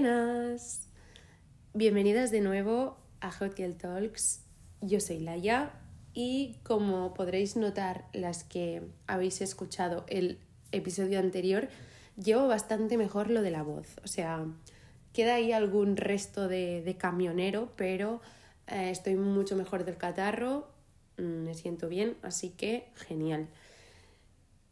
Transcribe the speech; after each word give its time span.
Buenas. 0.00 0.88
Bienvenidas 1.74 2.30
de 2.30 2.40
nuevo 2.40 2.96
a 3.20 3.30
Hot 3.32 3.54
Talks. 3.76 4.40
Yo 4.80 4.98
soy 4.98 5.18
Laia 5.18 5.72
y 6.14 6.56
como 6.62 7.12
podréis 7.12 7.54
notar 7.56 8.06
las 8.14 8.42
que 8.42 8.80
habéis 9.06 9.42
escuchado 9.42 10.06
el 10.08 10.38
episodio 10.72 11.18
anterior, 11.18 11.68
llevo 12.16 12.48
bastante 12.48 12.96
mejor 12.96 13.28
lo 13.28 13.42
de 13.42 13.50
la 13.50 13.62
voz. 13.62 13.88
O 14.02 14.08
sea, 14.08 14.46
queda 15.12 15.34
ahí 15.34 15.52
algún 15.52 15.98
resto 15.98 16.48
de, 16.48 16.96
camionero, 16.98 17.70
pero 17.76 18.22
eh, 18.68 18.88
estoy 18.90 19.16
mucho 19.16 19.54
mejor 19.54 19.84
del 19.84 19.98
catarro, 19.98 20.66
mm, 21.18 21.44
me 21.44 21.52
siento 21.52 21.90
bien, 21.90 22.16
así 22.22 22.48
que 22.48 22.88
genial. 22.94 23.48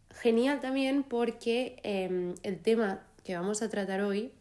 Genial 0.08 0.60
también 0.60 1.02
porque 1.02 1.80
em, 1.82 2.34
el 2.42 2.60
tema 2.60 3.02
que 3.24 3.36
vamos 3.36 3.60
a 3.60 3.68
tratar 3.68 4.00
hoy 4.00 4.32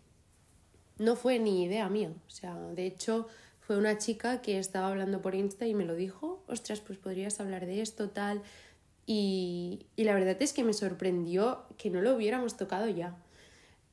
no 0.99 1.15
fue 1.15 1.39
ni 1.39 1.63
idea 1.63 1.89
mía. 1.89 2.11
O 2.27 2.29
sea, 2.29 2.55
de 2.55 2.85
hecho, 2.85 3.27
fue 3.59 3.77
una 3.77 3.97
chica 3.97 4.41
que 4.41 4.59
estaba 4.59 4.87
hablando 4.87 5.21
por 5.21 5.35
Insta 5.35 5.67
y 5.67 5.73
me 5.73 5.85
lo 5.85 5.95
dijo, 5.95 6.43
ostras, 6.47 6.79
pues 6.79 6.97
podrías 6.97 7.39
hablar 7.39 7.65
de 7.65 7.81
esto, 7.81 8.09
tal. 8.09 8.41
Y, 9.05 9.85
y 9.95 10.03
la 10.03 10.13
verdad 10.13 10.37
es 10.41 10.53
que 10.53 10.63
me 10.63 10.73
sorprendió 10.73 11.63
que 11.77 11.89
no 11.89 12.01
lo 12.01 12.15
hubiéramos 12.15 12.57
tocado 12.57 12.87
ya. 12.87 13.15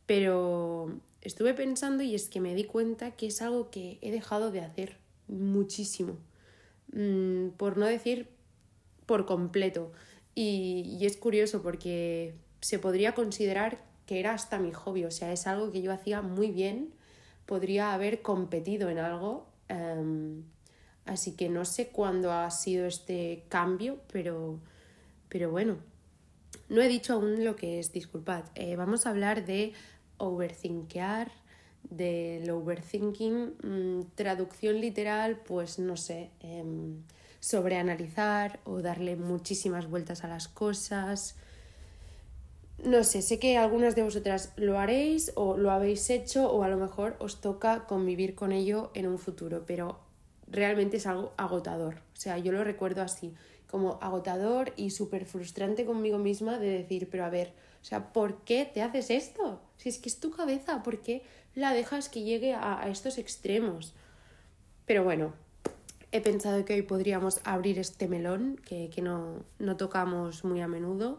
Pero 0.06 1.00
estuve 1.22 1.54
pensando 1.54 2.02
y 2.02 2.14
es 2.14 2.28
que 2.28 2.40
me 2.40 2.54
di 2.54 2.64
cuenta 2.64 3.12
que 3.12 3.26
es 3.26 3.40
algo 3.42 3.70
que 3.70 3.98
he 4.02 4.10
dejado 4.10 4.50
de 4.50 4.60
hacer 4.60 4.96
muchísimo. 5.28 6.16
Mm, 6.92 7.48
por 7.56 7.76
no 7.76 7.86
decir 7.86 8.28
por 9.06 9.26
completo. 9.26 9.92
Y, 10.34 10.96
y 11.00 11.06
es 11.06 11.16
curioso 11.16 11.62
porque 11.62 12.34
se 12.60 12.78
podría 12.78 13.14
considerar 13.14 13.82
que 14.06 14.20
era 14.20 14.32
hasta 14.32 14.58
mi 14.58 14.72
hobby, 14.72 15.04
o 15.04 15.10
sea, 15.10 15.32
es 15.32 15.46
algo 15.46 15.70
que 15.70 15.82
yo 15.82 15.92
hacía 15.92 16.22
muy 16.22 16.50
bien, 16.50 16.92
podría 17.46 17.92
haber 17.92 18.22
competido 18.22 18.90
en 18.90 18.98
algo, 18.98 19.46
em, 19.68 20.44
así 21.06 21.32
que 21.32 21.48
no 21.48 21.64
sé 21.64 21.88
cuándo 21.88 22.32
ha 22.32 22.50
sido 22.50 22.86
este 22.86 23.44
cambio, 23.48 23.98
pero, 24.12 24.58
pero 25.28 25.50
bueno, 25.50 25.78
no 26.68 26.82
he 26.82 26.88
dicho 26.88 27.14
aún 27.14 27.44
lo 27.44 27.56
que 27.56 27.78
es, 27.78 27.92
disculpad, 27.92 28.44
eh, 28.54 28.76
vamos 28.76 29.06
a 29.06 29.10
hablar 29.10 29.44
de 29.44 29.72
overthinkear, 30.18 31.30
del 31.90 32.48
overthinking, 32.50 33.54
mm, 33.62 34.00
traducción 34.14 34.80
literal, 34.80 35.36
pues 35.36 35.78
no 35.78 35.96
sé, 35.96 36.30
em, 36.40 37.02
sobreanalizar 37.40 38.60
o 38.64 38.80
darle 38.80 39.16
muchísimas 39.16 39.88
vueltas 39.88 40.24
a 40.24 40.28
las 40.28 40.48
cosas, 40.48 41.36
no 42.84 43.02
sé, 43.02 43.22
sé 43.22 43.38
que 43.38 43.56
algunas 43.56 43.94
de 43.94 44.02
vosotras 44.02 44.52
lo 44.56 44.78
haréis 44.78 45.32
o 45.36 45.56
lo 45.56 45.70
habéis 45.70 46.08
hecho 46.10 46.50
o 46.50 46.62
a 46.62 46.68
lo 46.68 46.76
mejor 46.76 47.16
os 47.18 47.40
toca 47.40 47.86
convivir 47.86 48.34
con 48.34 48.52
ello 48.52 48.90
en 48.94 49.06
un 49.06 49.18
futuro, 49.18 49.64
pero 49.66 49.98
realmente 50.48 50.98
es 50.98 51.06
algo 51.06 51.32
agotador. 51.36 51.94
O 51.94 52.20
sea, 52.20 52.38
yo 52.38 52.52
lo 52.52 52.62
recuerdo 52.62 53.02
así, 53.02 53.34
como 53.70 53.98
agotador 54.02 54.72
y 54.76 54.90
súper 54.90 55.24
frustrante 55.24 55.86
conmigo 55.86 56.18
misma 56.18 56.58
de 56.58 56.68
decir, 56.68 57.08
pero 57.10 57.24
a 57.24 57.30
ver, 57.30 57.52
o 57.80 57.84
sea, 57.84 58.12
¿por 58.12 58.44
qué 58.44 58.70
te 58.72 58.82
haces 58.82 59.10
esto? 59.10 59.60
Si 59.78 59.88
es 59.88 59.98
que 59.98 60.08
es 60.08 60.20
tu 60.20 60.30
cabeza, 60.30 60.82
¿por 60.82 61.00
qué 61.00 61.22
la 61.54 61.72
dejas 61.72 62.08
que 62.08 62.22
llegue 62.22 62.54
a, 62.54 62.86
estos 62.88 63.18
extremos? 63.18 63.94
Pero 64.86 65.04
bueno, 65.04 65.32
he 66.12 66.20
pensado 66.20 66.64
que 66.64 66.74
hoy 66.74 66.82
podríamos 66.82 67.40
abrir 67.44 67.78
este 67.78 68.08
melón 68.08 68.60
que, 68.64 68.90
que 68.90 69.00
no, 69.00 69.42
no 69.58 69.76
tocamos 69.76 70.44
muy 70.44 70.60
a 70.60 70.68
menudo 70.68 71.18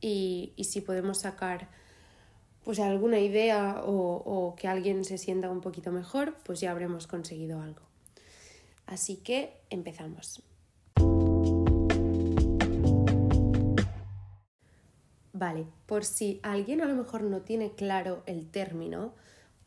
y, 0.00 0.54
si 0.62 0.80
podemos 0.80 1.20
sacar 1.20 1.68
pues 2.64 2.80
alguna 2.80 3.20
idea 3.20 3.82
o, 3.84 4.54
que 4.56 4.66
alguien 4.66 5.04
se 5.04 5.18
sienta 5.18 5.50
un 5.50 5.60
poquito 5.60 5.92
mejor, 5.92 6.36
pues 6.44 6.60
ya 6.60 6.72
habremos 6.72 7.06
conseguido 7.06 7.60
algo. 7.60 7.82
Así 8.86 9.18
que 9.18 9.60
empezamos. 9.70 10.42
Vale, 15.32 15.66
por 15.86 16.04
si 16.04 16.40
alguien 16.42 16.80
a 16.80 16.86
lo 16.86 16.94
mejor 16.96 17.22
no 17.22 17.42
tiene 17.42 17.72
claro 17.72 18.22
el 18.26 18.50
término, 18.50 19.14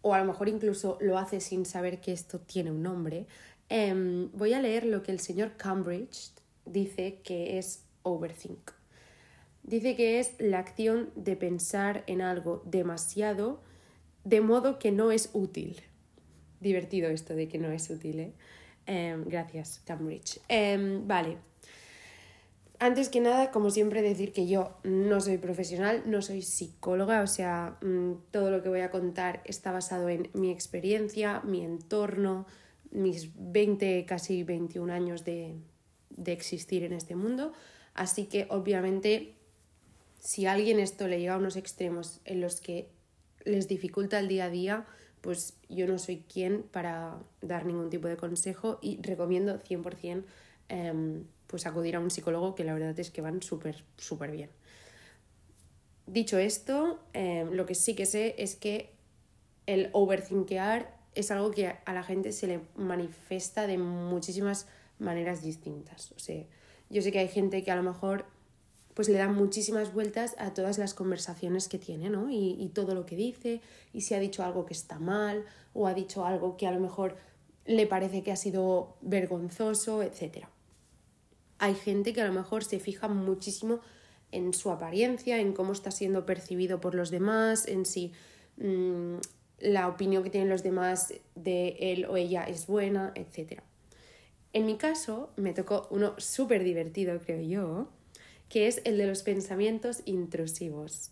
o 0.02 0.14
a 0.14 0.20
lo 0.20 0.26
mejor 0.26 0.50
incluso 0.50 0.98
lo 1.00 1.18
hace 1.18 1.40
sin 1.40 1.66
saber 1.66 2.02
que 2.02 2.12
esto 2.12 2.40
tiene 2.40 2.72
un 2.72 2.82
nombre, 2.82 3.28
em, 3.70 4.32
voy 4.34 4.54
a 4.54 4.62
leer 4.62 4.86
lo 4.86 5.04
que 5.04 5.12
el 5.12 5.20
señor 5.20 5.56
Cambridge 5.58 6.32
dice 6.66 7.22
que 7.24 7.60
es 7.60 7.86
overthink. 8.04 8.79
Dice 9.70 9.96
que 9.96 10.20
es 10.20 10.34
la 10.40 10.58
acción 10.58 11.12
de 11.16 11.36
pensar 11.36 12.04
en 12.08 12.24
algo 12.24 12.64
demasiado 12.66 13.62
de 14.24 14.42
modo 14.42 14.80
que 14.80 14.92
no 14.92 15.12
es 15.12 15.30
útil. 15.34 15.80
Divertido 16.60 17.08
esto 17.12 17.36
de 17.36 17.48
que 17.48 17.60
no 17.60 17.72
es 17.72 17.88
útil, 17.92 18.20
¿eh? 18.20 18.34
Em, 18.88 19.24
gracias, 19.26 19.84
Cambridge. 19.86 20.42
Em, 20.48 21.08
vale. 21.08 21.38
Antes 22.80 23.10
que 23.10 23.20
nada, 23.20 23.52
como 23.52 23.70
siempre, 23.70 24.02
decir 24.02 24.34
que 24.34 24.48
yo 24.48 24.76
no 24.84 25.22
soy 25.22 25.38
profesional, 25.38 26.02
no 26.08 26.24
soy 26.24 26.42
psicóloga, 26.42 27.22
o 27.22 27.28
sea, 27.28 27.78
mm, 27.84 28.14
todo 28.32 28.50
lo 28.50 28.64
que 28.64 28.70
voy 28.70 28.82
a 28.82 28.90
contar 28.90 29.44
está 29.46 29.72
basado 29.72 30.10
en 30.10 30.32
mi 30.34 30.50
experiencia, 30.50 31.42
mi 31.42 31.64
entorno, 31.64 32.48
mis 32.90 33.30
20, 33.36 34.04
casi 34.08 34.42
21 34.44 34.92
años 34.92 35.24
de, 35.26 35.54
de 36.10 36.32
existir 36.32 36.84
en 36.84 36.94
este 36.94 37.16
mundo. 37.16 37.54
Así 37.94 38.26
que, 38.26 38.48
obviamente, 38.50 39.36
si 40.20 40.46
a 40.46 40.54
alguien 40.54 40.80
esto 40.80 41.08
le 41.08 41.20
llega 41.20 41.34
a 41.34 41.38
unos 41.38 41.56
extremos 41.56 42.22
en 42.26 42.42
los 42.42 42.62
que 42.62 42.90
les 43.46 43.68
dificulta 43.68 44.20
el 44.20 44.28
día 44.28 44.46
a 44.46 44.50
día, 44.50 44.86
pues 45.22 45.54
yo 45.70 45.88
no 45.88 45.98
soy 45.98 46.24
quien 46.32 46.64
para 46.64 47.18
dar 47.42 47.66
ningún 47.66 47.90
tipo 47.90 48.08
de 48.08 48.18
consejo 48.18 48.80
y 48.82 49.02
recomiendo 49.02 49.60
100% 49.60 50.24
em, 50.70 51.26
pues 51.48 51.66
acudir 51.66 51.96
a 51.96 52.00
un 52.00 52.12
psicólogo 52.12 52.56
que 52.56 52.64
la 52.64 52.74
verdad 52.74 52.98
es 53.00 53.12
que 53.12 53.22
van 53.22 53.42
súper, 53.42 53.84
súper 53.98 54.32
bien. 54.32 54.50
Dicho 56.06 56.38
esto, 56.38 57.00
em, 57.14 57.52
lo 57.52 57.66
que 57.66 57.76
sí 57.76 57.96
que 57.96 58.06
sé 58.06 58.36
es 58.38 58.56
que 58.56 58.92
el 59.66 59.90
overthinkear 59.94 60.98
es 61.16 61.32
algo 61.32 61.52
que 61.52 61.68
a 61.68 61.94
la 61.94 62.04
gente 62.04 62.32
se 62.32 62.48
le 62.48 62.62
manifiesta 62.76 63.68
de 63.68 63.78
muchísimas 63.78 64.68
maneras 65.00 65.42
distintas. 65.42 66.12
O 66.14 66.20
sea, 66.20 66.44
yo 66.90 67.02
sé 67.02 67.12
que 67.12 67.20
hay 67.20 67.28
gente 67.28 67.64
que 67.64 67.72
a 67.72 67.76
lo 67.76 67.84
mejor 67.84 68.26
pues 68.94 69.10
le 69.10 69.18
da 69.18 69.28
muchísimas 69.28 69.94
vueltas 69.94 70.36
a 70.38 70.54
todas 70.54 70.78
las 70.78 70.94
conversaciones 70.94 71.68
que 71.68 71.80
tiene, 71.80 72.10
¿no? 72.10 72.30
Y, 72.30 72.70
todo 72.74 72.96
lo 72.96 73.06
que 73.06 73.16
dice, 73.16 73.62
y 73.94 74.02
si 74.02 74.14
ha 74.14 74.20
dicho 74.20 74.44
algo 74.44 74.66
que 74.66 74.74
está 74.74 75.00
mal, 75.00 75.46
o 75.74 75.88
ha 75.88 75.94
dicho 75.94 76.26
algo 76.26 76.58
que 76.58 76.68
a 76.68 76.72
lo 76.72 76.80
mejor 76.80 77.16
le 77.66 77.88
parece 77.88 78.24
que 78.24 78.32
ha 78.32 78.36
sido 78.36 78.98
vergonzoso, 79.02 80.04
etc. 80.04 80.48
Hay 81.60 81.76
gente 81.76 82.14
que 82.14 82.22
a 82.22 82.28
lo 82.28 82.34
mejor 82.34 82.64
se 82.64 82.80
fija 82.80 83.08
muchísimo 83.08 83.80
en 84.32 84.54
su 84.54 84.72
apariencia, 84.72 85.40
en 85.40 85.54
cómo 85.54 85.74
está 85.74 85.92
siendo 85.92 86.26
percibido 86.26 86.82
por 86.82 86.96
los 86.96 87.10
demás, 87.10 87.68
en 87.68 87.86
si 87.86 88.14
mm, 88.58 89.16
la 89.60 89.88
opinión 89.88 90.24
que 90.24 90.30
tienen 90.30 90.50
los 90.50 90.64
demás 90.64 91.14
de 91.36 91.76
él 91.80 92.06
o 92.06 92.18
ella 92.18 92.44
es 92.44 92.68
buena, 92.68 93.12
etc. 93.16 93.62
En 94.54 94.66
mi 94.66 94.78
caso, 94.78 95.32
me 95.36 95.54
tocó 95.54 95.88
uno 95.92 96.16
súper 96.18 96.64
divertido, 96.64 97.20
creo 97.20 97.42
yo, 97.42 97.88
que 98.50 98.68
es 98.68 98.82
el 98.84 98.98
de 98.98 99.08
los 99.08 99.24
pensamientos 99.24 100.02
intrusivos. 100.06 101.12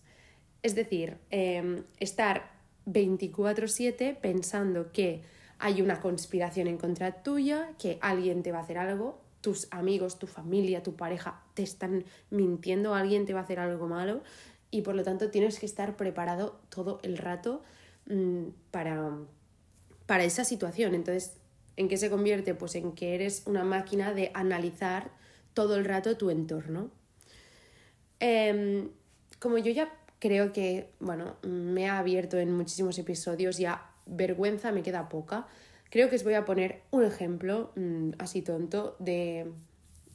Es 0.64 0.76
decir, 0.76 1.18
em, 1.30 1.84
estar 2.00 2.52
24/7 2.86 4.18
pensando 4.20 4.92
que 4.92 5.22
hay 5.60 5.82
una 5.82 6.02
conspiración 6.02 6.68
en 6.68 6.78
contra 6.78 7.24
tuya, 7.24 7.74
que 7.80 7.98
alguien 8.02 8.44
te 8.44 8.52
va 8.52 8.60
a 8.60 8.62
hacer 8.64 8.78
algo, 8.78 9.22
tus 9.42 9.68
amigos, 9.72 10.20
tu 10.20 10.28
familia, 10.28 10.84
tu 10.84 10.96
pareja 10.96 11.42
te 11.54 11.64
están 11.64 12.06
mintiendo, 12.30 12.96
alguien 12.96 13.26
te 13.26 13.34
va 13.34 13.42
a 13.42 13.44
hacer 13.44 13.60
algo 13.60 13.88
malo 13.88 14.22
y 14.72 14.82
por 14.82 14.96
lo 14.96 15.04
tanto 15.04 15.30
tienes 15.30 15.60
que 15.60 15.66
estar 15.66 15.96
preparado 15.96 16.60
todo 16.70 17.00
el 17.04 17.18
rato 17.18 17.64
mm, 18.08 18.48
para, 18.72 19.18
para 20.06 20.24
esa 20.24 20.44
situación. 20.44 20.96
Entonces, 20.96 21.38
¿en 21.76 21.88
qué 21.88 21.98
se 21.98 22.10
convierte? 22.10 22.56
Pues 22.56 22.76
en 22.76 22.92
que 22.94 23.16
eres 23.16 23.44
una 23.46 23.64
máquina 23.64 24.14
de 24.14 24.32
analizar 24.34 25.12
todo 25.54 25.76
el 25.76 25.86
rato 25.86 26.18
tu 26.18 26.30
entorno. 26.30 26.92
Em, 28.20 28.90
como 29.40 29.58
yo 29.58 29.72
ya 29.72 29.94
creo 30.20 30.52
que, 30.52 30.90
bueno, 31.00 31.36
me 31.44 31.90
ha 31.90 32.00
abierto 32.00 32.38
en 32.38 32.52
muchísimos 32.52 32.98
episodios, 32.98 33.58
ya 33.58 33.92
vergüenza 34.06 34.72
me 34.72 34.84
queda 34.84 35.10
poca, 35.10 35.48
creo 35.90 36.10
que 36.10 36.16
os 36.16 36.24
voy 36.24 36.34
a 36.34 36.46
poner 36.46 36.82
un 36.92 37.04
ejemplo 37.04 37.72
mm, 37.76 38.12
así 38.20 38.42
tonto 38.42 38.96
de 39.00 39.52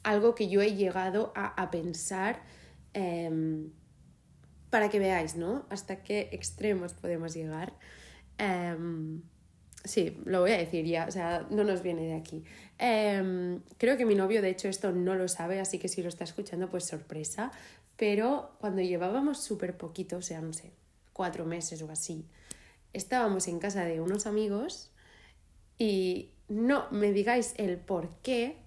algo 0.03 0.35
que 0.35 0.49
yo 0.49 0.61
he 0.61 0.75
llegado 0.75 1.31
a, 1.35 1.71
pensar 1.71 2.41
em, 2.93 3.71
para 4.69 4.89
que 4.89 4.99
veáis, 4.99 5.35
¿no? 5.35 5.65
Hasta 5.69 6.03
qué 6.03 6.29
extremos 6.33 6.93
podemos 6.93 7.33
llegar. 7.33 7.73
Em, 8.37 9.21
sí, 9.85 10.17
lo 10.25 10.41
voy 10.41 10.51
a 10.51 10.57
decir 10.57 10.85
ya, 10.85 11.05
o 11.07 11.11
sea, 11.11 11.47
no 11.49 11.63
nos 11.63 11.81
viene 11.81 12.01
de 12.01 12.15
aquí. 12.15 12.43
creo 13.77 13.97
que 13.97 14.05
mi 14.05 14.15
novio, 14.15 14.41
de 14.41 14.49
hecho, 14.49 14.67
esto 14.67 14.91
no 14.91 15.15
lo 15.15 15.29
sabe, 15.29 15.61
así 15.61 15.79
que 15.79 15.87
si 15.87 16.01
lo 16.01 16.09
está 16.09 16.25
escuchando, 16.25 16.69
pues 16.69 16.85
sorpresa 16.85 17.51
pero 17.97 18.55
cuando 18.59 18.81
llevábamos 18.81 19.39
súper 19.39 19.77
poquito, 19.77 20.17
o 20.17 20.21
sea, 20.21 20.41
no 20.41 20.53
sé, 20.53 20.71
cuatro 21.13 21.45
meses 21.45 21.81
o 21.81 21.91
así, 21.91 22.25
estábamos 22.93 23.47
en 23.47 23.59
casa 23.59 23.85
de 23.85 24.01
unos 24.01 24.25
amigos 24.25 24.91
y 25.77 26.31
no 26.47 26.87
me 26.91 27.11
digáis 27.11 27.53
el 27.57 27.77
por 27.77 28.09
qué, 28.21 28.57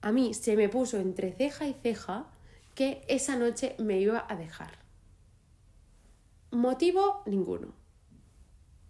a 0.00 0.12
mí 0.12 0.34
se 0.34 0.56
me 0.56 0.68
puso 0.68 0.98
entre 0.98 1.32
ceja 1.32 1.66
y 1.66 1.74
ceja 1.74 2.26
que 2.74 3.04
esa 3.08 3.36
noche 3.36 3.76
me 3.78 4.00
iba 4.00 4.26
a 4.28 4.36
dejar. 4.36 4.78
Motivo 6.50 7.22
ninguno. 7.26 7.74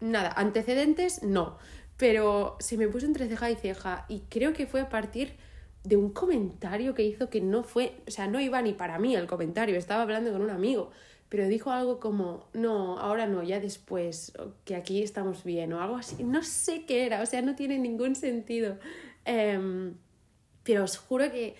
Nada, 0.01 0.33
antecedentes 0.33 1.23
no, 1.23 1.59
pero 1.97 2.57
se 2.59 2.77
me 2.77 2.89
puso 2.89 3.07
entre 3.07 3.29
ceja 3.29 3.51
y 3.51 3.57
ceja 3.57 4.07
y 4.09 4.21
creo 4.29 4.53
que 4.53 4.67
fue 4.67 4.81
a 4.81 4.89
partir 4.89 5.37
de 5.85 5.97
un 5.97 6.11
comentario 6.11 6.95
que 6.95 7.03
hizo 7.03 7.29
que 7.29 7.41
no 7.41 7.65
fue, 7.65 7.97
o 8.07 8.11
sea, 8.11 8.29
no 8.29 8.41
iba 8.41 8.63
ni 8.63 8.73
para 8.73 8.99
mí 8.99 9.17
el 9.17 9.27
comentario, 9.27 9.77
estaba 9.77 10.03
hablando 10.03 10.33
con 10.33 10.43
un 10.43 10.51
amigo, 10.51 10.91
pero 11.29 11.49
dijo 11.49 11.71
algo 11.71 11.99
como, 11.99 12.47
no, 12.53 12.99
ahora 12.99 13.27
no, 13.27 13.43
ya 13.43 13.59
después, 13.59 14.33
que 14.65 14.77
aquí 14.77 15.03
estamos 15.03 15.45
bien 15.45 15.73
o 15.73 15.81
algo 15.81 15.97
así, 15.97 16.23
no 16.25 16.43
sé 16.43 16.85
qué 16.85 17.07
era, 17.07 17.23
o 17.23 17.27
sea, 17.27 17.43
no 17.43 17.55
tiene 17.57 17.79
ningún 17.79 18.15
sentido. 18.15 18.79
Em, 19.25 19.95
pero 20.63 20.85
os 20.85 20.99
juro 20.99 21.31
que, 21.31 21.57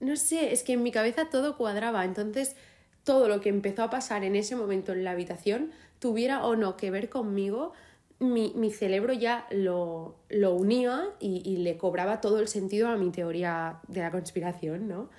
no 0.00 0.16
sé, 0.16 0.52
es 0.52 0.62
que 0.62 0.74
en 0.74 0.82
mi 0.82 0.92
cabeza 0.92 1.28
todo 1.30 1.56
cuadraba, 1.56 2.04
entonces 2.04 2.56
todo 3.04 3.28
lo 3.28 3.40
que 3.40 3.48
empezó 3.48 3.82
a 3.82 3.90
pasar 3.90 4.24
en 4.24 4.36
ese 4.36 4.56
momento 4.56 4.92
en 4.92 5.04
la 5.04 5.12
habitación, 5.12 5.72
tuviera 5.98 6.44
o 6.44 6.56
no 6.56 6.76
que 6.76 6.90
ver 6.90 7.08
conmigo, 7.08 7.72
mi, 8.18 8.52
mi 8.56 8.70
cerebro 8.70 9.12
ya 9.12 9.46
lo, 9.50 10.16
lo 10.28 10.54
unía 10.54 11.10
y, 11.20 11.42
y, 11.44 11.58
le 11.58 11.76
cobraba 11.76 12.20
todo 12.20 12.40
el 12.40 12.48
sentido 12.48 12.88
a 12.88 12.96
mi 12.96 13.10
teoría 13.10 13.80
de 13.88 14.00
la 14.00 14.10
conspiración, 14.10 14.88
¿no? 14.88 15.10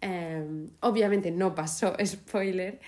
Em, 0.00 0.70
obviamente 0.80 1.30
no 1.30 1.54
pasó, 1.54 1.94
spoiler, 2.04 2.80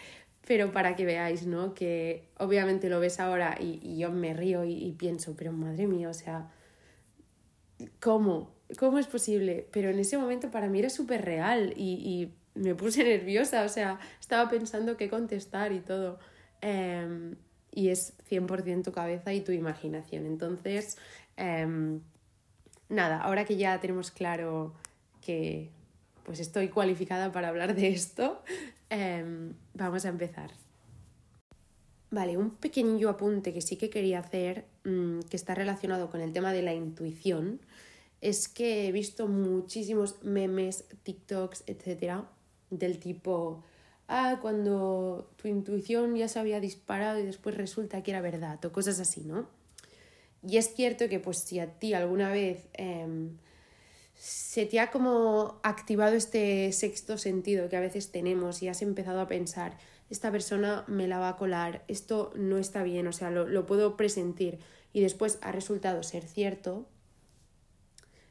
pero 0.47 0.73
para 0.73 0.95
que 0.95 1.05
veáis, 1.05 1.47
¿no? 1.47 1.75
Que 1.75 2.29
obviamente 2.39 2.89
lo 2.89 3.01
ves 3.01 3.19
ahora 3.21 3.57
y, 3.59 3.81
y 3.83 3.99
yo 3.99 4.11
me 4.13 4.35
río 4.35 4.65
y, 4.65 4.73
y, 4.73 4.93
pienso, 4.93 5.35
pero 5.37 5.53
madre 5.53 5.87
mía, 5.87 6.09
o 6.11 6.15
sea, 6.15 6.51
¿cómo? 8.01 8.55
¿Cómo 8.79 8.99
es 8.99 9.07
posible? 9.07 9.69
Pero 9.73 9.91
en 9.91 9.99
ese 9.99 10.19
momento 10.19 10.51
para 10.51 10.69
mí 10.69 10.79
era 10.79 10.91
súper 10.91 11.25
real 11.25 11.73
y, 11.77 12.33
me 12.55 12.75
puse 12.75 13.05
nerviosa, 13.05 13.65
o 13.65 13.69
sea, 13.69 13.99
estaba 14.21 14.49
pensando 14.49 14.97
qué 14.97 15.09
contestar 15.09 15.73
y 15.73 15.81
todo. 15.81 16.19
Eh, 16.63 17.35
y 17.77 17.91
es 17.91 18.15
100% 18.31 18.83
tu 18.83 18.93
cabeza 18.93 19.35
y 19.35 19.43
tu 19.43 19.53
imaginación. 19.53 20.25
Entonces, 20.25 20.97
eh, 21.37 22.01
nada, 22.89 23.21
ahora 23.21 23.45
que 23.45 23.57
ya 23.57 23.79
tenemos 23.81 24.11
claro 24.11 24.75
que 25.21 25.71
pues 26.25 26.41
estoy 26.41 26.69
cualificada 26.69 27.31
para 27.31 27.49
hablar 27.49 27.77
de 27.77 27.89
esto, 27.89 28.43
eh, 28.91 29.53
vamos 29.75 30.07
a 30.07 30.09
empezar. 30.09 30.51
Vale, 32.11 32.39
un 32.39 32.51
pequeño 32.51 33.11
apunte 33.11 33.53
que 33.53 33.61
sí 33.61 33.77
que 33.77 33.91
quería 33.91 34.21
hacer, 34.21 34.65
mmm, 34.85 35.21
que 35.29 35.37
está 35.37 35.55
relacionado 35.55 36.11
con 36.11 36.23
el 36.23 36.33
tema 36.33 36.55
de 36.55 36.63
la 36.63 36.73
intuición, 36.73 37.61
es 38.23 38.49
que 38.49 38.89
he 38.89 38.93
visto 38.93 39.29
muchísimos 39.29 40.23
memes, 40.23 40.87
TikToks, 41.03 41.65
etcétera, 41.67 42.25
del 42.71 42.99
tipo 42.99 43.63
ah, 44.09 44.39
cuando 44.41 45.31
tu 45.37 45.49
intuición 45.49 46.17
ya 46.17 46.29
se 46.29 46.39
había 46.39 46.61
disparado 46.61 47.19
y 47.19 47.25
después 47.25 47.57
resulta 47.57 48.03
que 48.03 48.11
era 48.13 48.21
verdad 48.21 48.65
o 48.65 48.73
cosas 48.73 49.01
así, 49.01 49.23
¿no? 49.23 49.49
Y 50.47 50.59
es 50.59 50.75
cierto 50.75 51.09
que 51.09 51.19
pues 51.19 51.39
si 51.39 51.59
a 51.59 51.79
ti 51.79 51.95
alguna 51.95 52.31
vez 52.31 52.69
eh, 52.75 53.31
se 54.15 54.67
te 54.67 54.81
ha 54.81 54.91
como 54.91 55.61
activado 55.63 56.15
este 56.15 56.73
sexto 56.73 57.19
sentido 57.19 57.69
que 57.69 57.77
a 57.77 57.81
veces 57.81 58.13
tenemos 58.13 58.63
y 58.63 58.69
has 58.69 58.83
empezado 58.83 59.21
a 59.21 59.29
pensar, 59.29 59.77
esta 60.09 60.31
persona 60.31 60.85
me 60.87 61.09
la 61.09 61.19
va 61.19 61.31
a 61.31 61.37
colar, 61.37 61.85
esto 61.89 62.33
no 62.37 62.59
está 62.59 62.83
bien, 62.85 63.09
o 63.09 63.13
sea, 63.13 63.31
lo 63.31 63.67
puedo 63.67 63.97
presentir 63.97 64.61
y 64.93 65.01
después 65.01 65.39
ha 65.43 65.53
resultado 65.53 66.03
ser 66.03 66.23
cierto, 66.23 66.87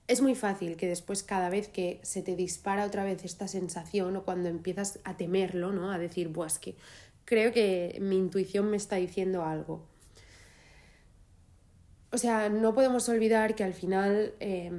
es 0.08 0.22
muy 0.22 0.36
fácil 0.36 0.78
que 0.78 0.88
después 0.88 1.24
cada 1.24 1.50
vez 1.50 1.68
que 1.68 2.00
se 2.04 2.22
te 2.22 2.36
dispara 2.36 2.86
otra 2.86 3.04
vez 3.04 3.26
esta 3.26 3.48
sensación 3.48 4.16
o 4.16 4.24
cuando 4.24 4.50
empiezas 4.50 5.00
a 5.04 5.18
temerlo, 5.18 5.72
¿no? 5.72 5.92
A 5.92 5.98
decir, 5.98 6.28
Buah, 6.30 6.48
es 6.48 6.60
que 6.60 6.76
creo 7.26 7.52
que 7.52 7.98
mi 8.02 8.18
intuición 8.18 8.70
me 8.70 8.78
está 8.78 8.98
diciendo 8.98 9.44
algo. 9.44 9.84
O 12.12 12.18
sea, 12.18 12.50
no 12.50 12.74
podemos 12.74 13.10
olvidar 13.10 13.56
que 13.56 13.64
al 13.64 13.74
final 13.74 14.34
eh, 14.40 14.72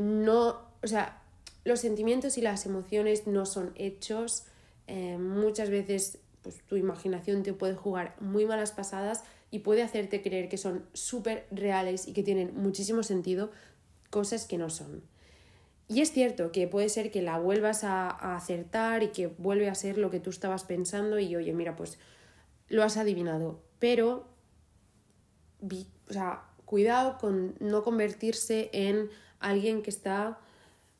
no, 0.00 0.60
o 0.82 0.86
sea, 0.86 1.22
los 1.64 1.80
sentimientos 1.80 2.38
y 2.38 2.40
las 2.40 2.66
emociones 2.66 3.26
no 3.26 3.46
son 3.46 3.72
hechos. 3.76 4.44
Eh, 4.86 5.18
muchas 5.18 5.68
veces 5.68 6.18
pues, 6.42 6.62
tu 6.62 6.76
imaginación 6.76 7.42
te 7.42 7.52
puede 7.52 7.74
jugar 7.74 8.16
muy 8.20 8.46
malas 8.46 8.72
pasadas 8.72 9.22
y 9.50 9.60
puede 9.60 9.82
hacerte 9.82 10.22
creer 10.22 10.48
que 10.48 10.58
son 10.58 10.84
súper 10.92 11.46
reales 11.50 12.06
y 12.06 12.12
que 12.12 12.22
tienen 12.22 12.54
muchísimo 12.54 13.02
sentido, 13.02 13.50
cosas 14.10 14.46
que 14.46 14.58
no 14.58 14.70
son. 14.70 15.02
Y 15.88 16.02
es 16.02 16.12
cierto 16.12 16.52
que 16.52 16.68
puede 16.68 16.90
ser 16.90 17.10
que 17.10 17.22
la 17.22 17.38
vuelvas 17.38 17.82
a, 17.82 18.10
acertar 18.36 19.02
y 19.02 19.08
que 19.08 19.26
vuelve 19.26 19.68
a 19.68 19.74
ser 19.74 19.96
lo 19.96 20.10
que 20.10 20.20
tú 20.20 20.28
estabas 20.28 20.64
pensando 20.64 21.18
y 21.18 21.34
oye, 21.34 21.54
mira, 21.54 21.76
pues 21.76 21.98
lo 22.68 22.82
has 22.82 22.98
adivinado. 22.98 23.62
Pero, 23.78 24.28
o 25.62 26.12
sea, 26.12 26.44
cuidado 26.66 27.16
con 27.16 27.54
no 27.60 27.82
convertirse 27.84 28.68
en 28.72 29.08
alguien 29.40 29.82
que 29.82 29.90
está 29.90 30.38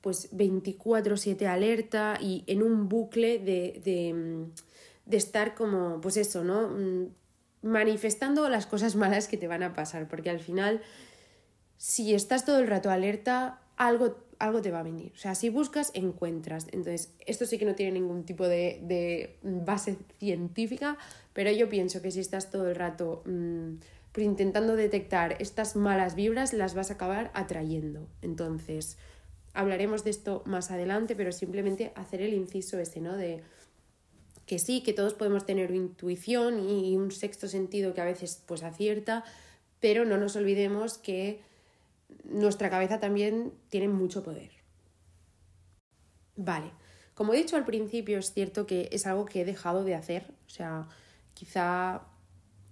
pues 0.01 0.31
24/7 0.35 1.47
alerta 1.47 2.19
y 2.21 2.45
en 2.47 2.63
un 2.63 2.89
bucle 2.89 3.39
de, 3.41 3.83
de, 3.85 4.47
de 5.05 5.17
estar 5.17 5.55
como, 5.55 6.01
pues 6.01 6.17
eso, 6.17 6.45
¿no? 6.45 6.71
Manifestando 7.63 8.49
las 8.49 8.67
cosas 8.67 8.97
malas 8.97 9.29
que 9.29 9.37
te 9.37 9.49
van 9.49 9.63
a 9.63 9.73
pasar, 9.73 10.09
porque 10.09 10.31
al 10.31 10.41
final, 10.41 10.81
si 11.77 12.15
estás 12.15 12.45
todo 12.45 12.59
el 12.59 12.67
rato 12.67 12.91
alerta, 12.91 13.61
algo, 13.77 14.17
algo 14.39 14.63
te 14.63 14.71
va 14.71 14.81
a 14.81 14.83
venir. 14.83 15.13
O 15.15 15.19
sea, 15.19 15.35
si 15.35 15.49
buscas, 15.49 15.91
encuentras. 15.95 16.67
Entonces, 16.73 17.13
esto 17.27 17.47
sí 17.47 17.59
que 17.59 17.65
no 17.65 17.75
tiene 17.75 17.93
ningún 17.93 18.25
tipo 18.25 18.47
de, 18.47 18.81
de 18.83 19.39
base 19.43 19.97
científica, 20.19 20.99
pero 21.33 21.51
yo 21.51 21.69
pienso 21.69 22.03
que 22.03 22.11
si 22.11 22.21
estás 22.21 22.51
todo 22.51 22.69
el 22.69 22.75
rato 22.75 23.23
mmm, 23.25 23.75
intentando 24.17 24.77
detectar 24.77 25.37
estas 25.41 25.77
malas 25.77 26.15
vibras, 26.15 26.53
las 26.53 26.75
vas 26.75 26.91
a 26.91 26.95
acabar 26.95 27.31
atrayendo. 27.35 28.09
Entonces, 28.23 28.97
hablaremos 29.55 30.05
de 30.05 30.11
esto 30.11 30.43
más 30.47 30.71
adelante, 30.71 31.17
pero 31.17 31.33
simplemente 31.33 31.93
hacer 31.95 32.23
el 32.23 32.35
inciso 32.35 32.79
ese, 32.79 33.01
¿no? 33.01 33.17
De 33.17 33.43
que 34.49 34.59
sí, 34.59 34.83
que 34.83 34.95
todos 34.95 35.15
podemos 35.15 35.45
tener 35.45 35.71
intuición 35.71 36.69
y 36.69 36.97
un 36.97 37.13
sexto 37.13 37.47
sentido 37.47 37.93
que 37.95 38.01
a 38.01 38.05
veces 38.05 38.43
pues 38.47 38.63
acierta, 38.65 39.23
pero 39.79 40.05
no 40.07 40.17
nos 40.17 40.35
olvidemos 40.37 40.97
que 40.99 41.41
nuestra 42.25 42.71
cabeza 42.71 42.99
también 42.99 43.53
tiene 43.69 43.89
mucho 43.89 44.23
poder. 44.23 44.51
Vale, 46.35 46.71
como 47.15 47.35
he 47.35 47.37
dicho 47.37 47.57
al 47.57 47.67
principio, 47.67 48.19
es 48.19 48.33
cierto 48.33 48.67
que 48.67 48.89
es 48.91 49.07
algo 49.07 49.27
que 49.27 49.43
he 49.43 49.45
dejado 49.45 49.85
de 49.85 49.95
hacer, 49.95 50.33
o 50.47 50.51
sea, 50.51 50.89
quizá 51.35 52.03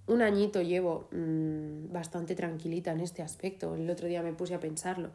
un 0.07 0.23
añito 0.23 0.63
llevo 0.63 1.09
mmm, 1.13 1.93
bastante 1.93 2.35
tranquilita 2.35 2.93
en 2.93 3.01
este 3.01 3.23
aspecto, 3.23 3.75
el 3.75 3.91
otro 3.91 4.09
día 4.09 4.23
me 4.23 4.33
puse 4.33 4.55
a 4.55 4.61
pensarlo. 4.61 5.11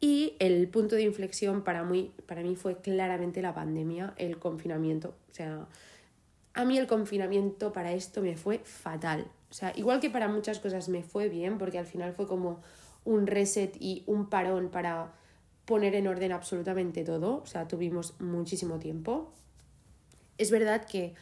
Y 0.00 0.34
el 0.38 0.68
punto 0.68 0.96
de 0.96 1.02
inflexión 1.02 1.62
para 1.62 1.82
mí, 1.82 2.12
para 2.26 2.42
mí 2.42 2.56
fue 2.56 2.78
claramente 2.78 3.40
la 3.40 3.54
pandemia, 3.54 4.12
el 4.18 4.38
confinamiento. 4.38 5.14
O 5.30 5.34
sea, 5.34 5.66
a 6.54 6.64
mí 6.64 6.78
el 6.78 6.86
confinamiento 6.86 7.72
para 7.72 7.92
esto 7.92 8.22
me 8.22 8.36
fue 8.36 8.60
fatal. 8.60 9.26
O 9.50 9.54
sea, 9.54 9.72
igual 9.76 10.00
que 10.00 10.10
para 10.10 10.28
muchas 10.28 10.60
cosas 10.60 10.88
me 10.88 11.02
fue 11.02 11.28
bien, 11.28 11.58
porque 11.58 11.78
al 11.78 11.86
final 11.86 12.12
fue 12.14 12.26
como 12.26 12.60
un 13.04 13.26
reset 13.26 13.76
y 13.78 14.04
un 14.06 14.30
parón 14.30 14.70
para 14.70 15.12
poner 15.64 15.94
en 15.94 16.06
orden 16.06 16.32
absolutamente 16.32 17.04
todo. 17.04 17.42
O 17.42 17.46
sea, 17.46 17.66
tuvimos 17.66 18.18
muchísimo 18.20 18.78
tiempo. 18.78 19.32
Es 20.38 20.50
verdad 20.50 20.86
que, 20.86 21.14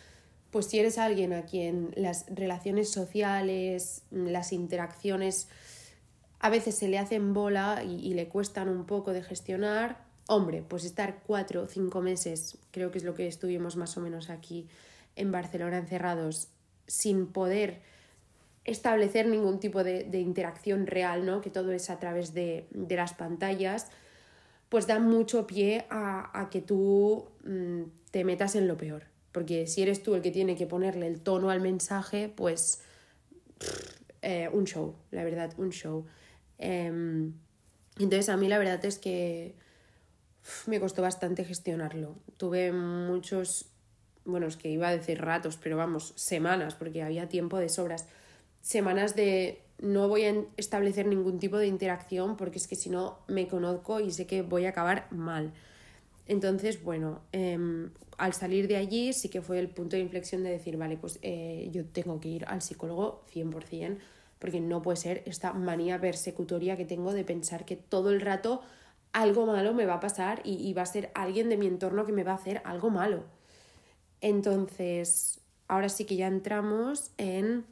pues 0.50 0.66
si 0.66 0.78
eres 0.78 0.98
alguien 0.98 1.32
a 1.32 1.44
quien 1.44 1.92
las 1.96 2.26
relaciones 2.28 2.90
sociales, 2.90 4.02
las 4.10 4.52
interacciones 4.52 5.48
a 6.40 6.50
veces 6.50 6.74
se 6.74 6.88
le 6.88 6.98
hacen 6.98 7.32
bola 7.32 7.84
y, 7.84 7.94
y, 8.06 8.14
le 8.14 8.28
cuestan 8.28 8.68
un 8.68 8.84
poco 8.84 9.12
de 9.12 9.22
gestionar. 9.22 10.04
Hombre, 10.26 10.62
pues 10.66 10.84
estar 10.84 11.22
cuatro 11.26 11.62
o 11.62 11.66
cinco 11.68 12.00
meses, 12.00 12.58
creo 12.70 12.90
que 12.90 12.98
es 12.98 13.04
lo 13.04 13.14
que 13.14 13.28
estuvimos 13.28 13.76
más 13.76 13.96
o 13.96 14.00
menos 14.00 14.28
aquí 14.28 14.66
en 15.16 15.33
Barcelona 15.33 15.78
encerrados, 15.78 16.49
sin 16.87 17.26
poder 17.26 17.81
establecer 18.64 19.26
ningún 19.26 19.59
tipo 19.61 19.83
de, 19.83 20.04
de 20.04 20.21
interacción 20.21 20.87
real, 20.87 21.26
¿no? 21.26 21.40
que 21.40 21.50
todo 21.50 21.73
es 21.73 21.90
a 21.90 21.99
través 21.99 22.33
de, 22.33 22.66
de 22.71 22.97
las 22.97 23.14
pantallas, 23.14 23.88
pues 24.69 24.87
da 24.87 24.99
mucho 24.99 25.47
pie 25.47 25.85
a, 25.90 26.40
a 26.40 26.49
que 26.49 26.61
tú 26.61 27.26
mmm, 27.45 27.83
te 28.11 28.25
metas 28.25 28.54
en 28.54 28.69
lo 28.69 28.76
peor. 28.76 29.04
Porque 29.33 29.66
si 29.66 29.83
eres 29.83 30.02
tú 30.02 30.14
el 30.14 30.23
que 30.23 30.31
tiene 30.31 30.57
que 30.57 30.66
ponerle 30.66 31.07
el 31.07 31.21
tono 31.21 31.50
al 31.50 31.61
mensaje, 31.61 32.28
pues 32.28 32.83
eh, 34.21 34.49
un 34.52 34.64
show, 34.64 34.95
la 35.11 35.25
verdad, 35.25 35.52
un 35.57 35.71
show. 35.71 36.07
Eh, 36.59 37.33
entonces 37.99 38.28
a 38.28 38.37
mí 38.37 38.49
la 38.49 38.59
verdad 38.59 38.85
es 38.85 38.99
que 38.99 39.54
me 40.66 40.81
costó 40.81 41.02
bastante 41.02 41.45
gestionarlo. 41.45 42.16
Tuve 42.37 42.73
muchos, 42.73 43.66
bueno, 44.24 44.46
es 44.46 44.56
que 44.56 44.68
iba 44.68 44.88
a 44.88 44.96
decir 44.96 45.20
ratos, 45.20 45.58
pero 45.62 45.76
vamos, 45.76 46.12
semanas, 46.16 46.74
porque 46.74 47.02
había 47.02 47.28
tiempo 47.28 47.58
de 47.58 47.68
sobras. 47.68 48.06
semanas 48.62 49.16
de 49.16 49.60
no 49.82 50.08
voy 50.08 50.24
a 50.24 50.44
establecer 50.56 51.06
ningún 51.06 51.40
tipo 51.40 51.58
de 51.58 51.66
interacción 51.66 52.36
porque 52.36 52.58
es 52.58 52.68
que 52.68 52.76
si 52.76 52.88
no 52.88 53.18
me 53.26 53.48
conozco 53.48 53.98
y 53.98 54.12
sé 54.12 54.26
que 54.26 54.42
voy 54.42 54.64
a 54.66 54.70
acabar 54.70 55.08
mal. 55.10 55.52
Entonces, 56.28 56.82
bueno, 56.82 57.20
em, 57.32 57.90
al 58.16 58.32
salir 58.32 58.68
de 58.68 58.76
allí 58.76 59.12
sí 59.12 59.28
que 59.28 59.42
fue 59.42 59.58
el 59.58 59.68
punto 59.68 59.96
de 59.96 60.02
inflexión 60.02 60.44
de 60.44 60.50
decir, 60.50 60.76
vale, 60.76 60.96
pues 60.96 61.18
eh, 61.22 61.68
yo 61.72 61.84
tengo 61.84 62.20
que 62.20 62.28
ir 62.28 62.44
al 62.46 62.62
psicólogo 62.62 63.24
100%, 63.32 63.98
porque 64.38 64.60
no 64.60 64.82
puede 64.82 64.96
ser 64.96 65.22
esta 65.26 65.52
manía 65.52 66.00
persecutoria 66.00 66.76
que 66.76 66.84
tengo 66.84 67.12
de 67.12 67.24
pensar 67.24 67.64
que 67.64 67.76
todo 67.76 68.10
el 68.10 68.20
rato 68.20 68.62
algo 69.12 69.46
malo 69.46 69.74
me 69.74 69.84
va 69.84 69.94
a 69.94 70.00
pasar 70.00 70.40
y, 70.44 70.54
y 70.66 70.72
va 70.74 70.82
a 70.82 70.86
ser 70.86 71.10
alguien 71.14 71.48
de 71.48 71.56
mi 71.56 71.66
entorno 71.66 72.06
que 72.06 72.12
me 72.12 72.24
va 72.24 72.32
a 72.32 72.36
hacer 72.36 72.62
algo 72.64 72.90
malo. 72.90 73.24
Entonces, 74.22 75.40
ahora 75.68 75.90
sí 75.90 76.06
que 76.06 76.16
ya 76.16 76.28
entramos 76.28 77.10
en 77.18 77.66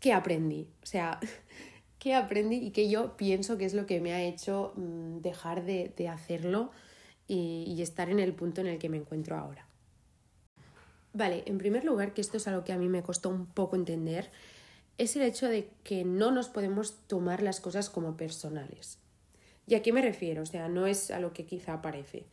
qué 0.00 0.12
aprendí. 0.12 0.68
O 0.82 0.86
sea, 0.86 1.18
qué 1.98 2.14
aprendí 2.14 2.56
y 2.56 2.70
qué 2.72 2.90
yo 2.90 3.16
pienso 3.16 3.56
que 3.56 3.64
es 3.64 3.72
lo 3.72 3.86
que 3.86 4.00
me 4.00 4.12
ha 4.12 4.22
hecho 4.22 4.74
mm, 4.76 5.20
dejar 5.20 5.64
de, 5.64 5.94
de 5.96 6.08
hacerlo 6.08 6.70
y, 7.28 7.80
estar 7.82 8.08
en 8.10 8.18
el 8.18 8.34
punto 8.34 8.62
en 8.62 8.66
el 8.66 8.78
que 8.78 8.88
me 8.88 8.96
encuentro 8.96 9.36
ahora. 9.36 9.66
Vale, 11.12 11.42
en 11.46 11.58
primer 11.58 11.84
lugar, 11.84 12.14
que 12.14 12.20
esto 12.20 12.38
es 12.38 12.48
algo 12.48 12.64
que 12.64 12.72
a 12.72 12.78
mí 12.78 12.88
me 12.88 13.02
costó 13.02 13.28
un 13.28 13.46
poco 13.46 13.76
entender, 13.76 14.30
es 14.96 15.14
el 15.14 15.22
hecho 15.22 15.46
de 15.46 15.70
que 15.84 16.04
no 16.04 16.30
nos 16.30 16.48
podemos 16.48 17.06
tomar 17.06 17.42
las 17.42 17.60
cosas 17.60 17.90
como 17.90 18.16
personales. 18.16 18.98
¿Y 19.66 19.74
a 19.74 19.82
qué 19.82 19.92
me 19.92 20.00
refiero? 20.02 20.42
O 20.42 20.46
sea, 20.46 20.68
no 20.68 20.86
es 20.86 21.10
a 21.10 21.20
lo 21.20 21.32
que 21.32 21.44
quizá 21.44 21.82
parece. 21.82 22.24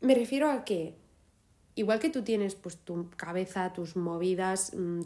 Me 0.00 0.14
refiero 0.14 0.50
a 0.50 0.64
que, 0.64 0.94
igual 1.74 1.98
que 1.98 2.10
tú 2.10 2.22
tienes 2.22 2.54
pues 2.54 2.76
tu 2.76 3.08
cabeza, 3.16 3.72
tus 3.72 3.96
movidas, 3.96 4.72
mm, 4.74 5.02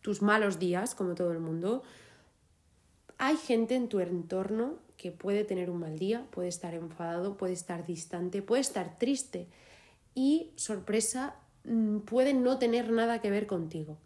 tus 0.00 0.22
malos 0.22 0.58
días, 0.58 0.94
como 0.94 1.14
todo 1.14 1.32
el 1.32 1.40
mundo, 1.40 1.82
hay 3.18 3.36
gente 3.36 3.76
en 3.76 3.88
tu 3.88 4.00
entorno 4.00 4.78
que 4.96 5.12
puede 5.12 5.44
tener 5.44 5.70
un 5.70 5.80
mal 5.80 5.98
día, 5.98 6.26
puede 6.30 6.48
estar 6.48 6.74
enfadado, 6.74 7.36
puede 7.36 7.52
estar 7.52 7.86
distante, 7.86 8.42
puede 8.42 8.62
estar 8.62 8.98
triste 8.98 9.46
y, 10.14 10.52
sorpresa, 10.56 11.36
mm, 11.64 11.98
puede 12.00 12.34
no 12.34 12.58
tener 12.58 12.90
nada 12.90 13.20
que 13.20 13.30
ver 13.30 13.46
contigo. 13.46 13.98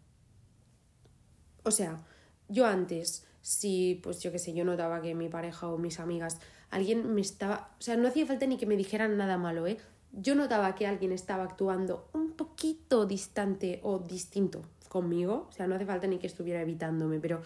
O 1.63 1.71
sea, 1.71 2.05
yo 2.47 2.65
antes, 2.65 3.25
si, 3.41 3.99
pues 4.03 4.21
yo 4.21 4.31
qué 4.31 4.39
sé, 4.39 4.53
yo 4.53 4.65
notaba 4.65 5.01
que 5.01 5.15
mi 5.15 5.29
pareja 5.29 5.67
o 5.67 5.77
mis 5.77 5.99
amigas, 5.99 6.39
alguien 6.69 7.13
me 7.13 7.21
estaba, 7.21 7.75
o 7.79 7.81
sea, 7.81 7.97
no 7.97 8.07
hacía 8.07 8.25
falta 8.25 8.45
ni 8.45 8.57
que 8.57 8.65
me 8.65 8.77
dijeran 8.77 9.17
nada 9.17 9.37
malo, 9.37 9.65
¿eh? 9.67 9.77
Yo 10.11 10.35
notaba 10.35 10.75
que 10.75 10.87
alguien 10.87 11.11
estaba 11.11 11.43
actuando 11.43 12.07
un 12.13 12.31
poquito 12.31 13.05
distante 13.05 13.79
o 13.83 13.99
distinto 13.99 14.61
conmigo, 14.87 15.47
o 15.49 15.51
sea, 15.51 15.67
no 15.67 15.75
hace 15.75 15.85
falta 15.85 16.07
ni 16.07 16.19
que 16.19 16.27
estuviera 16.27 16.61
evitándome, 16.61 17.19
pero 17.19 17.41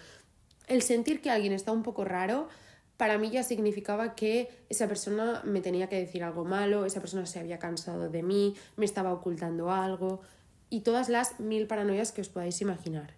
el 0.68 0.84
sentir 0.84 1.22
que 1.22 1.32
alguien 1.32 1.51
está 1.51 1.72
un 1.72 1.82
poco 1.82 2.06
raro, 2.06 2.48
para 2.96 3.18
mí 3.18 3.30
ya 3.32 3.44
significaba 3.44 4.13
que 4.13 4.50
esa 4.70 4.88
persona 4.88 5.42
me 5.46 5.62
tenía 5.62 5.88
que 5.88 5.96
decir 5.96 6.24
algo 6.24 6.46
malo, 6.46 6.86
esa 6.86 7.00
persona 7.00 7.25
se 7.25 7.39
había 7.39 7.58
cansado 7.58 8.10
de 8.10 8.22
mí, 8.24 8.56
me 8.75 8.86
estaba 8.86 9.13
ocultando 9.13 9.72
algo 9.72 10.22
y 10.70 10.82
todas 10.82 11.10
las 11.10 11.39
mil 11.39 11.66
paranoias 11.66 12.12
que 12.12 12.22
os 12.22 12.30
podáis 12.30 12.62
imaginar. 12.62 13.13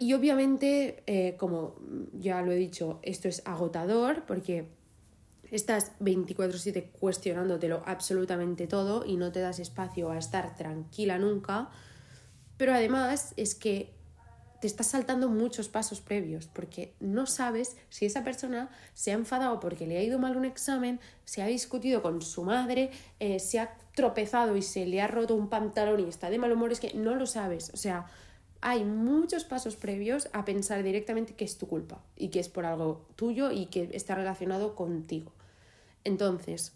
Y 0.00 0.14
obviamente, 0.14 1.02
eh, 1.06 1.36
como 1.36 1.76
ya 2.12 2.42
lo 2.42 2.52
he 2.52 2.56
dicho, 2.56 2.98
esto 3.02 3.28
es 3.28 3.42
agotador 3.44 4.24
porque 4.26 4.66
estás 5.50 5.92
24/7 6.00 6.90
cuestionándotelo 6.98 7.82
absolutamente 7.86 8.66
todo 8.66 9.04
y 9.04 9.16
no 9.16 9.32
te 9.32 9.40
das 9.40 9.58
espacio 9.58 10.10
a 10.10 10.18
estar 10.18 10.54
tranquila 10.56 11.18
nunca. 11.18 11.70
Pero 12.56 12.74
además 12.74 13.32
es 13.36 13.54
que 13.54 13.94
te 14.60 14.66
estás 14.66 14.88
saltando 14.88 15.28
muchos 15.28 15.68
pasos 15.68 16.00
previos 16.00 16.46
porque 16.46 16.94
no 17.00 17.26
sabes 17.26 17.76
si 17.88 18.04
esa 18.04 18.22
persona 18.22 18.68
se 18.92 19.10
ha 19.10 19.14
enfadado 19.14 19.58
porque 19.58 19.86
le 19.86 19.96
ha 19.96 20.02
ido 20.02 20.18
mal 20.18 20.36
un 20.36 20.44
examen, 20.44 21.00
se 21.24 21.42
ha 21.42 21.46
discutido 21.46 22.02
con 22.02 22.20
su 22.20 22.44
madre, 22.44 22.90
eh, 23.18 23.40
se 23.40 23.58
ha 23.58 23.74
tropezado 23.94 24.56
y 24.56 24.62
se 24.62 24.86
le 24.86 25.00
ha 25.00 25.06
roto 25.06 25.34
un 25.34 25.48
pantalón 25.48 26.00
y 26.00 26.08
está 26.08 26.28
de 26.28 26.38
mal 26.38 26.52
humor, 26.52 26.72
es 26.72 26.80
que 26.80 26.92
no 26.92 27.14
lo 27.14 27.26
sabes. 27.26 27.70
O 27.72 27.78
sea, 27.78 28.06
hay 28.60 28.84
muchos 28.84 29.44
pasos 29.44 29.76
previos 29.76 30.28
a 30.34 30.44
pensar 30.44 30.82
directamente 30.82 31.34
que 31.34 31.46
es 31.46 31.56
tu 31.56 31.66
culpa 31.66 32.02
y 32.16 32.28
que 32.28 32.40
es 32.40 32.50
por 32.50 32.66
algo 32.66 33.06
tuyo 33.16 33.50
y 33.50 33.66
que 33.66 33.88
está 33.94 34.14
relacionado 34.14 34.74
contigo. 34.74 35.32
Entonces, 36.04 36.74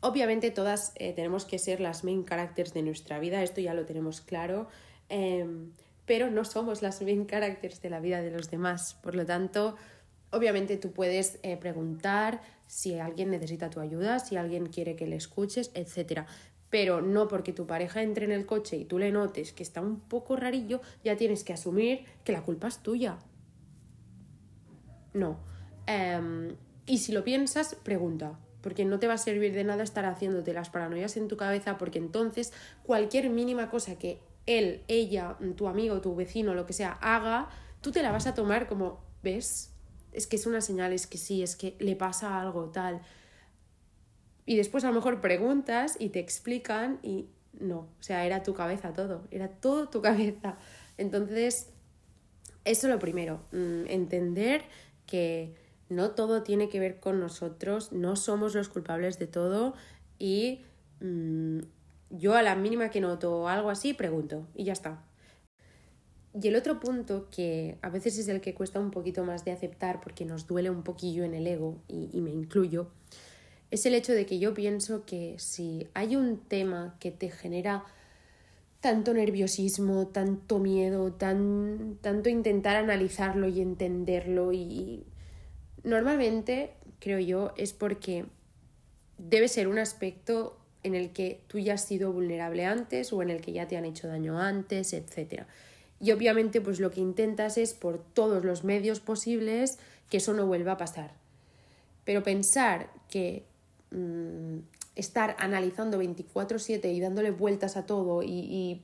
obviamente 0.00 0.50
todas 0.50 0.92
eh, 0.96 1.12
tenemos 1.12 1.44
que 1.44 1.58
ser 1.58 1.80
las 1.80 2.04
main 2.04 2.24
characters 2.24 2.72
de 2.74 2.82
nuestra 2.82 3.18
vida, 3.18 3.42
esto 3.42 3.60
ya 3.60 3.74
lo 3.74 3.84
tenemos 3.84 4.20
claro. 4.20 4.68
Em, 5.08 5.72
pero 6.06 6.30
no 6.30 6.44
somos 6.44 6.80
las 6.80 7.02
main 7.02 7.26
characters 7.26 7.82
de 7.82 7.90
la 7.90 8.00
vida 8.00 8.22
de 8.22 8.30
los 8.30 8.50
demás. 8.50 8.94
Por 9.02 9.14
lo 9.14 9.26
tanto, 9.26 9.76
obviamente 10.30 10.76
tú 10.76 10.92
puedes 10.92 11.38
eh, 11.42 11.56
preguntar 11.56 12.40
si 12.66 12.98
alguien 12.98 13.30
necesita 13.30 13.70
tu 13.70 13.80
ayuda, 13.80 14.18
si 14.18 14.36
alguien 14.36 14.66
quiere 14.66 14.96
que 14.96 15.06
le 15.06 15.16
escuches, 15.16 15.70
etc. 15.74 16.22
Pero 16.70 17.02
no 17.02 17.28
porque 17.28 17.52
tu 17.52 17.66
pareja 17.66 18.02
entre 18.02 18.24
en 18.24 18.32
el 18.32 18.46
coche 18.46 18.76
y 18.76 18.84
tú 18.84 18.98
le 18.98 19.10
notes 19.12 19.52
que 19.52 19.62
está 19.62 19.80
un 19.80 20.00
poco 20.00 20.36
rarillo, 20.36 20.80
ya 21.04 21.16
tienes 21.16 21.44
que 21.44 21.52
asumir 21.52 22.04
que 22.24 22.32
la 22.32 22.42
culpa 22.42 22.68
es 22.68 22.78
tuya. 22.78 23.18
No. 25.12 25.38
Em, 25.86 26.56
y 26.88 26.98
si 26.98 27.12
lo 27.12 27.22
piensas, 27.22 27.76
pregunta 27.76 28.38
porque 28.60 28.84
no 28.84 28.98
te 28.98 29.06
va 29.06 29.14
a 29.14 29.18
servir 29.18 29.54
de 29.54 29.64
nada 29.64 29.82
estar 29.82 30.04
haciéndote 30.04 30.52
las 30.52 30.70
paranoias 30.70 31.16
en 31.16 31.28
tu 31.28 31.36
cabeza, 31.36 31.78
porque 31.78 31.98
entonces 31.98 32.52
cualquier 32.82 33.30
mínima 33.30 33.70
cosa 33.70 33.98
que 33.98 34.20
él, 34.46 34.82
ella, 34.88 35.36
tu 35.56 35.68
amigo, 35.68 36.00
tu 36.00 36.14
vecino, 36.14 36.54
lo 36.54 36.66
que 36.66 36.72
sea, 36.72 36.92
haga, 37.00 37.48
tú 37.80 37.92
te 37.92 38.02
la 38.02 38.10
vas 38.10 38.26
a 38.26 38.34
tomar 38.34 38.66
como, 38.66 39.00
¿ves? 39.22 39.72
Es 40.12 40.26
que 40.26 40.36
es 40.36 40.46
una 40.46 40.60
señal, 40.60 40.92
es 40.92 41.06
que 41.06 41.18
sí, 41.18 41.42
es 41.42 41.54
que 41.54 41.76
le 41.78 41.96
pasa 41.96 42.40
algo 42.40 42.70
tal. 42.70 43.00
Y 44.46 44.56
después 44.56 44.84
a 44.84 44.88
lo 44.88 44.94
mejor 44.94 45.20
preguntas 45.20 45.96
y 45.98 46.08
te 46.08 46.18
explican 46.18 46.98
y 47.02 47.28
no, 47.60 47.78
o 47.78 48.02
sea, 48.02 48.24
era 48.24 48.42
tu 48.42 48.54
cabeza 48.54 48.92
todo, 48.92 49.28
era 49.30 49.48
todo 49.48 49.88
tu 49.88 50.00
cabeza. 50.02 50.56
Entonces, 50.96 51.68
eso 52.64 52.86
es 52.86 52.92
lo 52.92 52.98
primero, 52.98 53.40
mm, 53.52 53.86
entender 53.88 54.62
que 55.06 55.54
no 55.88 56.10
todo 56.10 56.42
tiene 56.42 56.68
que 56.68 56.80
ver 56.80 57.00
con 57.00 57.20
nosotros, 57.20 57.92
no 57.92 58.16
somos 58.16 58.54
los 58.54 58.68
culpables 58.68 59.18
de 59.18 59.26
todo 59.26 59.74
y 60.18 60.60
mm, 61.00 61.60
yo 62.10 62.34
a 62.34 62.42
la 62.42 62.54
mínima 62.56 62.90
que 62.90 63.00
noto 63.00 63.48
algo 63.48 63.70
así, 63.70 63.94
pregunto 63.94 64.46
y 64.54 64.64
ya 64.64 64.72
está. 64.72 65.02
Y 66.40 66.48
el 66.48 66.56
otro 66.56 66.78
punto 66.78 67.28
que 67.30 67.78
a 67.82 67.88
veces 67.88 68.18
es 68.18 68.28
el 68.28 68.40
que 68.40 68.54
cuesta 68.54 68.78
un 68.78 68.90
poquito 68.90 69.24
más 69.24 69.44
de 69.44 69.50
aceptar 69.50 70.00
porque 70.00 70.24
nos 70.24 70.46
duele 70.46 70.70
un 70.70 70.82
poquillo 70.82 71.24
en 71.24 71.34
el 71.34 71.46
ego 71.46 71.78
y, 71.88 72.20
me 72.20 72.30
incluyo, 72.30 72.90
es 73.70 73.86
el 73.86 73.94
hecho 73.94 74.12
de 74.12 74.26
que 74.26 74.38
yo 74.38 74.54
pienso 74.54 75.04
que 75.04 75.34
si 75.38 75.88
hay 75.94 76.16
un 76.16 76.38
tema 76.38 76.96
que 77.00 77.10
te 77.10 77.30
genera 77.30 77.84
tanto 78.80 79.12
nerviosismo, 79.14 80.06
tanto 80.08 80.58
miedo, 80.58 81.12
tan, 81.12 81.98
tanto 82.00 82.28
intentar 82.28 82.76
analizarlo 82.76 83.48
y 83.48 83.60
entenderlo 83.60 84.52
y 84.52 85.04
normalmente 85.88 86.74
creo 87.00 87.18
yo 87.18 87.52
es 87.56 87.72
porque 87.72 88.26
debe 89.18 89.48
ser 89.48 89.68
un 89.68 89.78
aspecto 89.78 90.56
en 90.82 90.94
el 90.94 91.10
que 91.10 91.40
tú 91.48 91.58
ya 91.58 91.74
has 91.74 91.84
sido 91.84 92.12
vulnerable 92.12 92.64
antes 92.64 93.12
o 93.12 93.22
en 93.22 93.30
el 93.30 93.40
que 93.40 93.52
ya 93.52 93.66
te 93.66 93.76
han 93.76 93.84
hecho 93.84 94.06
daño 94.06 94.38
antes, 94.38 94.92
etc. 94.92 95.42
Y 96.00 96.12
obviamente 96.12 96.60
pues 96.60 96.78
lo 96.78 96.90
que 96.90 97.00
intentas 97.00 97.58
es 97.58 97.74
por 97.74 97.98
todos 97.98 98.44
los 98.44 98.64
medios 98.64 99.00
posibles 99.00 99.78
que 100.10 100.18
eso 100.18 100.32
no 100.34 100.46
vuelva 100.46 100.72
a 100.72 100.76
pasar. 100.76 101.12
Pero 102.04 102.22
pensar 102.22 102.90
que 103.10 103.44
mm, 103.90 104.58
estar 104.94 105.36
analizando 105.38 105.98
24/7 106.00 106.92
y 106.92 107.00
dándole 107.00 107.30
vueltas 107.30 107.76
a 107.76 107.86
todo 107.86 108.22
y, 108.22 108.28
y 108.30 108.82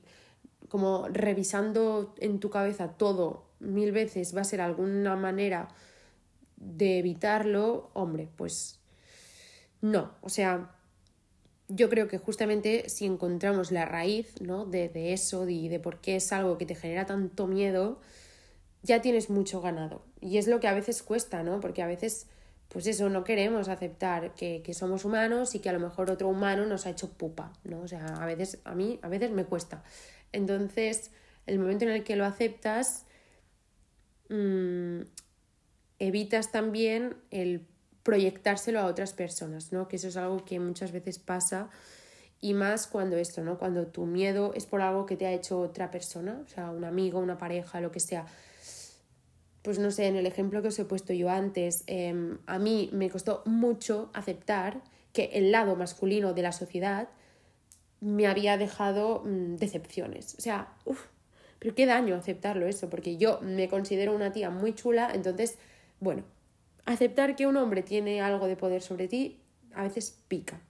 como 0.67 1.07
revisando 1.07 2.13
en 2.19 2.39
tu 2.39 2.49
cabeza 2.49 2.89
todo 2.89 3.45
mil 3.59 3.91
veces 3.91 4.35
va 4.35 4.41
a 4.41 4.45
ser 4.45 4.61
alguna 4.61 5.15
manera 5.15 5.69
de 6.57 6.99
evitarlo, 6.99 7.89
hombre, 7.93 8.29
pues 8.35 8.79
no, 9.81 10.13
o 10.21 10.29
sea, 10.29 10.71
yo 11.67 11.89
creo 11.89 12.07
que 12.07 12.17
justamente 12.17 12.89
si 12.89 13.05
encontramos 13.05 13.71
la 13.71 13.85
raíz 13.85 14.39
¿no? 14.41 14.65
de, 14.65 14.89
de 14.89 15.13
eso 15.13 15.47
y 15.47 15.67
de, 15.67 15.79
por 15.79 15.99
qué 15.99 16.17
es 16.17 16.31
algo 16.31 16.57
que 16.57 16.65
te 16.65 16.75
genera 16.75 17.05
tanto 17.05 17.47
miedo, 17.47 17.99
ya 18.83 19.01
tienes 19.01 19.29
mucho 19.29 19.61
ganado. 19.61 20.03
Y 20.21 20.37
es 20.37 20.47
lo 20.47 20.59
que 20.59 20.67
a 20.67 20.73
veces 20.73 21.01
cuesta, 21.03 21.43
¿no? 21.43 21.59
Porque 21.59 21.81
a 21.81 21.87
veces, 21.87 22.27
pues 22.69 22.85
eso, 22.87 23.09
no 23.09 23.23
queremos 23.23 23.67
aceptar 23.67 24.35
que, 24.35 24.61
que, 24.63 24.73
somos 24.73 25.05
humanos 25.05 25.55
y 25.55 25.59
que 25.59 25.69
a 25.69 25.73
lo 25.73 25.79
mejor 25.79 26.11
otro 26.11 26.29
humano 26.29 26.65
nos 26.65 26.85
ha 26.85 26.91
hecho 26.91 27.09
pupa, 27.09 27.51
¿no? 27.63 27.81
O 27.81 27.87
sea, 27.87 28.05
a 28.05 28.25
veces, 28.25 28.59
a 28.63 28.75
mí, 28.75 28.99
a 29.01 29.09
veces 29.09 29.31
me 29.31 29.45
cuesta. 29.45 29.83
Entonces, 30.31 31.11
el 31.47 31.59
momento 31.59 31.85
en 31.85 31.91
el 31.91 32.03
que 32.03 32.15
lo 32.15 32.25
aceptas, 32.25 33.05
mmm, 34.29 35.01
evitas 35.99 36.51
también 36.51 37.15
el 37.31 37.65
proyectárselo 38.03 38.79
a 38.79 38.85
otras 38.85 39.13
personas, 39.13 39.71
¿no? 39.71 39.87
Que 39.87 39.95
eso 39.95 40.07
es 40.07 40.17
algo 40.17 40.45
que 40.45 40.59
muchas 40.59 40.91
veces 40.91 41.19
pasa 41.19 41.69
Y 42.41 42.53
más 42.53 42.85
cuando 42.85 43.17
esto, 43.17 43.43
¿no? 43.43 43.57
Cuando 43.57 43.87
tu 43.87 44.05
miedo 44.05 44.53
es 44.53 44.65
por 44.65 44.81
algo 44.81 45.05
que 45.05 45.15
te 45.15 45.25
ha 45.25 45.31
hecho 45.31 45.59
otra 45.59 45.89
persona, 45.89 46.41
o 46.45 46.47
sea, 46.47 46.69
un 46.69 46.83
amigo, 46.83 47.19
una 47.19 47.37
pareja, 47.37 47.81
lo 47.81 47.91
que 47.91 47.99
sea. 47.99 48.25
Pues 49.63 49.79
no 49.79 49.89
sé, 49.89 50.05
en 50.05 50.15
el 50.15 50.27
ejemplo 50.27 50.61
que 50.61 50.67
os 50.67 50.77
he 50.77 50.85
puesto 50.85 51.13
yo 51.13 51.29
antes, 51.29 51.83
em, 51.87 52.37
a 52.45 52.59
mí 52.59 52.89
me 52.91 53.09
costó 53.09 53.41
mucho 53.45 54.11
aceptar 54.13 54.81
que 55.11 55.31
el 55.33 55.51
lado 55.51 55.75
masculino 55.75 56.33
de 56.33 56.41
la 56.43 56.51
sociedad 56.51 57.07
me 58.01 58.27
había 58.27 58.57
dejado 58.57 59.23
mm, 59.25 59.55
decepciones. 59.55 60.35
O 60.37 60.41
sea, 60.41 60.67
uff, 60.85 61.05
pero 61.57 61.73
qué 61.73 61.85
daño 61.87 62.15
aceptarlo 62.15 62.67
eso, 62.67 62.89
porque 62.89 63.17
yo 63.17 63.39
me 63.41 63.67
considero 63.69 64.13
una 64.13 64.31
tía 64.31 64.51
muy 64.51 64.75
chula, 64.75 65.11
entonces, 65.13 65.57
bueno, 66.05 66.23
aceptar 66.85 67.35
que 67.35 67.47
un 67.47 67.57
hombre 67.57 67.81
tiene 67.81 68.21
algo 68.21 68.47
de 68.47 68.55
poder 68.55 68.81
sobre 68.81 69.07
ti 69.07 69.39
a 69.73 69.83
veces 69.83 70.17
pica. 70.27 70.61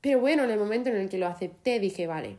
Pero 0.00 0.20
bueno, 0.20 0.44
en 0.44 0.50
el 0.50 0.58
momento 0.58 0.88
en 0.88 0.96
el 0.96 1.08
que 1.08 1.18
lo 1.18 1.26
acepté 1.26 1.80
dije, 1.80 2.06
vale, 2.06 2.38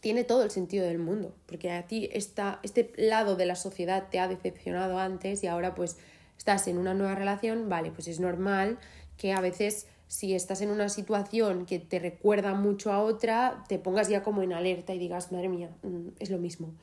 tiene 0.00 0.22
todo 0.22 0.42
el 0.42 0.50
sentido 0.50 0.86
del 0.86 0.98
mundo, 0.98 1.34
porque 1.46 1.72
a 1.72 1.86
ti 1.86 2.10
esta, 2.12 2.60
este 2.62 2.92
lado 2.96 3.36
de 3.36 3.46
la 3.46 3.56
sociedad 3.56 4.08
te 4.10 4.20
ha 4.20 4.28
decepcionado 4.28 4.98
antes 4.98 5.42
y 5.42 5.46
ahora 5.46 5.74
pues 5.74 5.96
estás 6.36 6.68
en 6.68 6.76
una 6.76 6.92
nueva 6.92 7.14
relación, 7.14 7.70
vale, 7.70 7.90
pues 7.90 8.06
es 8.06 8.20
normal 8.20 8.78
que 9.16 9.32
a 9.32 9.40
veces 9.40 9.86
si 10.06 10.34
estás 10.34 10.60
en 10.60 10.70
una 10.70 10.90
situación 10.90 11.64
que 11.64 11.78
te 11.78 11.98
recuerda 11.98 12.52
mucho 12.52 12.92
a 12.92 13.02
otra, 13.02 13.64
te 13.66 13.78
pongas 13.78 14.08
ya 14.08 14.22
como 14.22 14.42
en 14.42 14.52
alerta 14.52 14.92
y 14.92 14.98
digas, 14.98 15.32
madre 15.32 15.48
mía, 15.48 15.70
mm, 15.82 16.08
es 16.20 16.28
lo 16.28 16.36
mismo. 16.36 16.74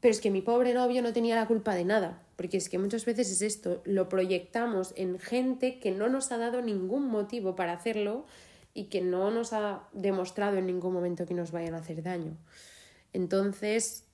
Pero 0.00 0.12
es 0.12 0.20
que 0.20 0.30
mi 0.30 0.42
pobre 0.42 0.74
novio 0.74 1.02
no 1.02 1.12
tenía 1.12 1.36
la 1.36 1.46
culpa 1.46 1.74
de 1.74 1.84
nada, 1.84 2.22
porque 2.36 2.58
es 2.58 2.68
que 2.68 2.78
muchas 2.78 3.04
veces 3.04 3.30
es 3.30 3.42
esto, 3.42 3.82
lo 3.84 4.08
proyectamos 4.08 4.92
en 4.96 5.18
gente 5.18 5.78
que 5.78 5.90
no 5.90 6.08
nos 6.08 6.30
ha 6.32 6.38
dado 6.38 6.62
ningún 6.62 7.08
motivo 7.08 7.56
para 7.56 7.72
hacerlo 7.72 8.26
y 8.74 8.84
que 8.84 9.00
no 9.00 9.30
nos 9.30 9.52
ha 9.52 9.88
demostrado 9.92 10.58
en 10.58 10.66
ningún 10.66 10.92
momento 10.92 11.24
que 11.26 11.34
nos 11.34 11.50
vayan 11.50 11.74
a 11.74 11.78
hacer 11.78 12.02
daño. 12.02 12.36
Entonces, 13.12 14.04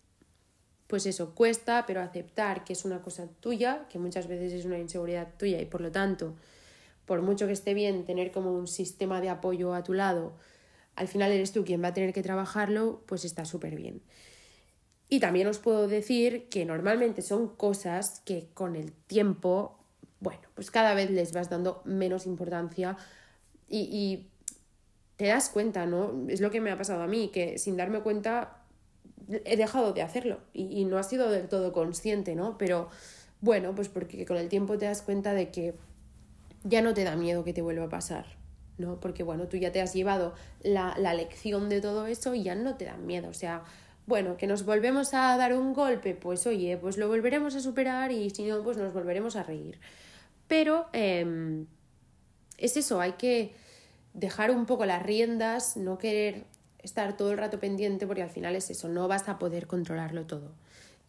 pues 0.86 1.06
eso 1.06 1.34
cuesta, 1.34 1.84
pero 1.86 2.00
aceptar 2.00 2.64
que 2.64 2.74
es 2.74 2.84
una 2.84 3.02
cosa 3.02 3.26
tuya, 3.40 3.86
que 3.88 3.98
muchas 3.98 4.28
veces 4.28 4.52
es 4.52 4.64
una 4.64 4.78
inseguridad 4.78 5.28
tuya 5.36 5.60
y 5.60 5.66
por 5.66 5.80
lo 5.80 5.90
tanto 5.90 6.36
por 7.06 7.22
mucho 7.22 7.46
que 7.46 7.52
esté 7.52 7.74
bien 7.74 8.04
tener 8.04 8.30
como 8.30 8.52
un 8.52 8.68
sistema 8.68 9.20
de 9.20 9.28
apoyo 9.28 9.74
a 9.74 9.82
tu 9.82 9.92
lado, 9.92 10.32
al 10.94 11.08
final 11.08 11.32
eres 11.32 11.52
tú 11.52 11.64
quien 11.64 11.82
va 11.82 11.88
a 11.88 11.94
tener 11.94 12.12
que 12.12 12.22
trabajarlo, 12.22 13.02
pues 13.06 13.24
está 13.24 13.44
súper 13.44 13.76
bien. 13.76 14.02
Y 15.12 15.21
también 15.21 15.47
os 15.47 15.59
puedo 15.59 15.88
decir 15.88 16.49
que 16.49 16.64
normalmente 16.64 17.21
son 17.21 17.49
cosas 17.49 18.23
que 18.25 18.49
con 18.54 18.76
el 18.76 18.92
tiempo, 18.92 19.76
bueno, 20.21 20.40
pues 20.54 20.71
cada 20.71 20.95
vez 20.95 21.11
les 21.11 21.35
vas 21.35 21.50
dando 21.50 21.83
menos 21.85 22.25
importancia 22.25 22.97
y, 23.69 24.28
te 25.16 25.26
das 25.26 25.50
cuenta, 25.50 25.85
¿no? 25.85 26.14
Es 26.28 26.40
lo 26.40 26.50
que 26.50 26.62
me 26.62 26.71
ha 26.71 26.78
pasado 26.78 27.02
a 27.02 27.07
mí, 27.07 27.28
que 27.28 27.59
sin 27.59 27.76
darme 27.76 28.00
cuenta 28.00 28.62
he 29.45 29.59
dejado 29.59 29.92
de 29.92 30.00
hacerlo 30.00 30.38
y, 30.54 30.87
no 30.87 30.97
ha 30.97 31.02
sido 31.02 31.31
del 31.31 31.47
todo 31.47 31.75
consciente, 31.75 32.35
¿no? 32.35 32.57
Pero 32.57 32.88
bueno, 33.42 33.75
pues 33.75 33.90
porque 33.90 34.25
con 34.25 34.38
el 34.38 34.49
tiempo 34.49 34.78
te 34.78 34.87
das 34.87 35.02
cuenta 35.02 35.35
de 35.35 35.50
que 35.50 35.75
ya 36.64 36.81
no 36.81 36.95
te 36.95 37.04
da 37.04 37.16
miedo 37.16 37.45
que 37.45 37.52
te 37.52 37.61
vuelva 37.61 37.85
a 37.85 37.90
pasar, 37.90 38.25
¿no? 38.78 38.99
Porque 38.99 39.25
bueno, 39.25 39.47
tú 39.47 39.59
ya 39.59 39.73
te 39.73 39.83
has 39.83 39.92
llevado 39.92 40.33
la, 40.62 40.95
la 40.97 41.12
lección 41.12 41.69
de 41.69 41.83
todo 41.83 42.07
eso 42.07 42.35
y 42.35 42.45
ya 42.45 42.54
no 42.54 42.76
te 42.76 42.87
da 42.87 42.97
miedo, 42.97 43.28
o 43.28 43.35
sea, 43.35 43.62
bueno, 44.06 44.37
que 44.37 44.47
nos 44.47 44.64
volvemos 44.64 45.14
a 45.14 45.37
dar 45.37 45.54
un 45.54 45.73
golpe, 45.73 46.14
pues 46.14 46.47
oye, 46.47 46.76
pues 46.76 46.97
lo 46.97 47.09
volveremos 47.09 47.54
a 47.54 47.61
superar 47.61 48.11
y 48.12 48.30
si 48.30 48.44
no, 48.44 48.62
pues 48.62 48.76
nos 48.76 48.92
volveremos 48.92 49.37
a 49.37 49.42
reír. 49.42 49.78
Pero 50.49 50.87
eh, 50.92 51.64
es 52.59 52.76
eso, 52.76 53.00
hay 53.00 53.12
que 53.12 53.54
dejar 54.14 54.50
un 54.50 54.66
poco 54.66 54.87
las 54.87 55.02
riendas, 55.02 55.76
no 55.76 55.99
querer 55.99 56.44
estar 56.82 57.16
todo 57.16 57.32
el 57.32 57.38
rato 57.38 57.61
pendiente 57.61 58.06
porque 58.06 58.23
al 58.23 58.30
final 58.30 58.56
es 58.56 58.71
eso, 58.71 58.88
no 58.88 59.08
vas 59.08 59.28
a 59.28 59.38
poder 59.38 59.67
controlarlo 59.67 60.26
todo. 60.26 60.52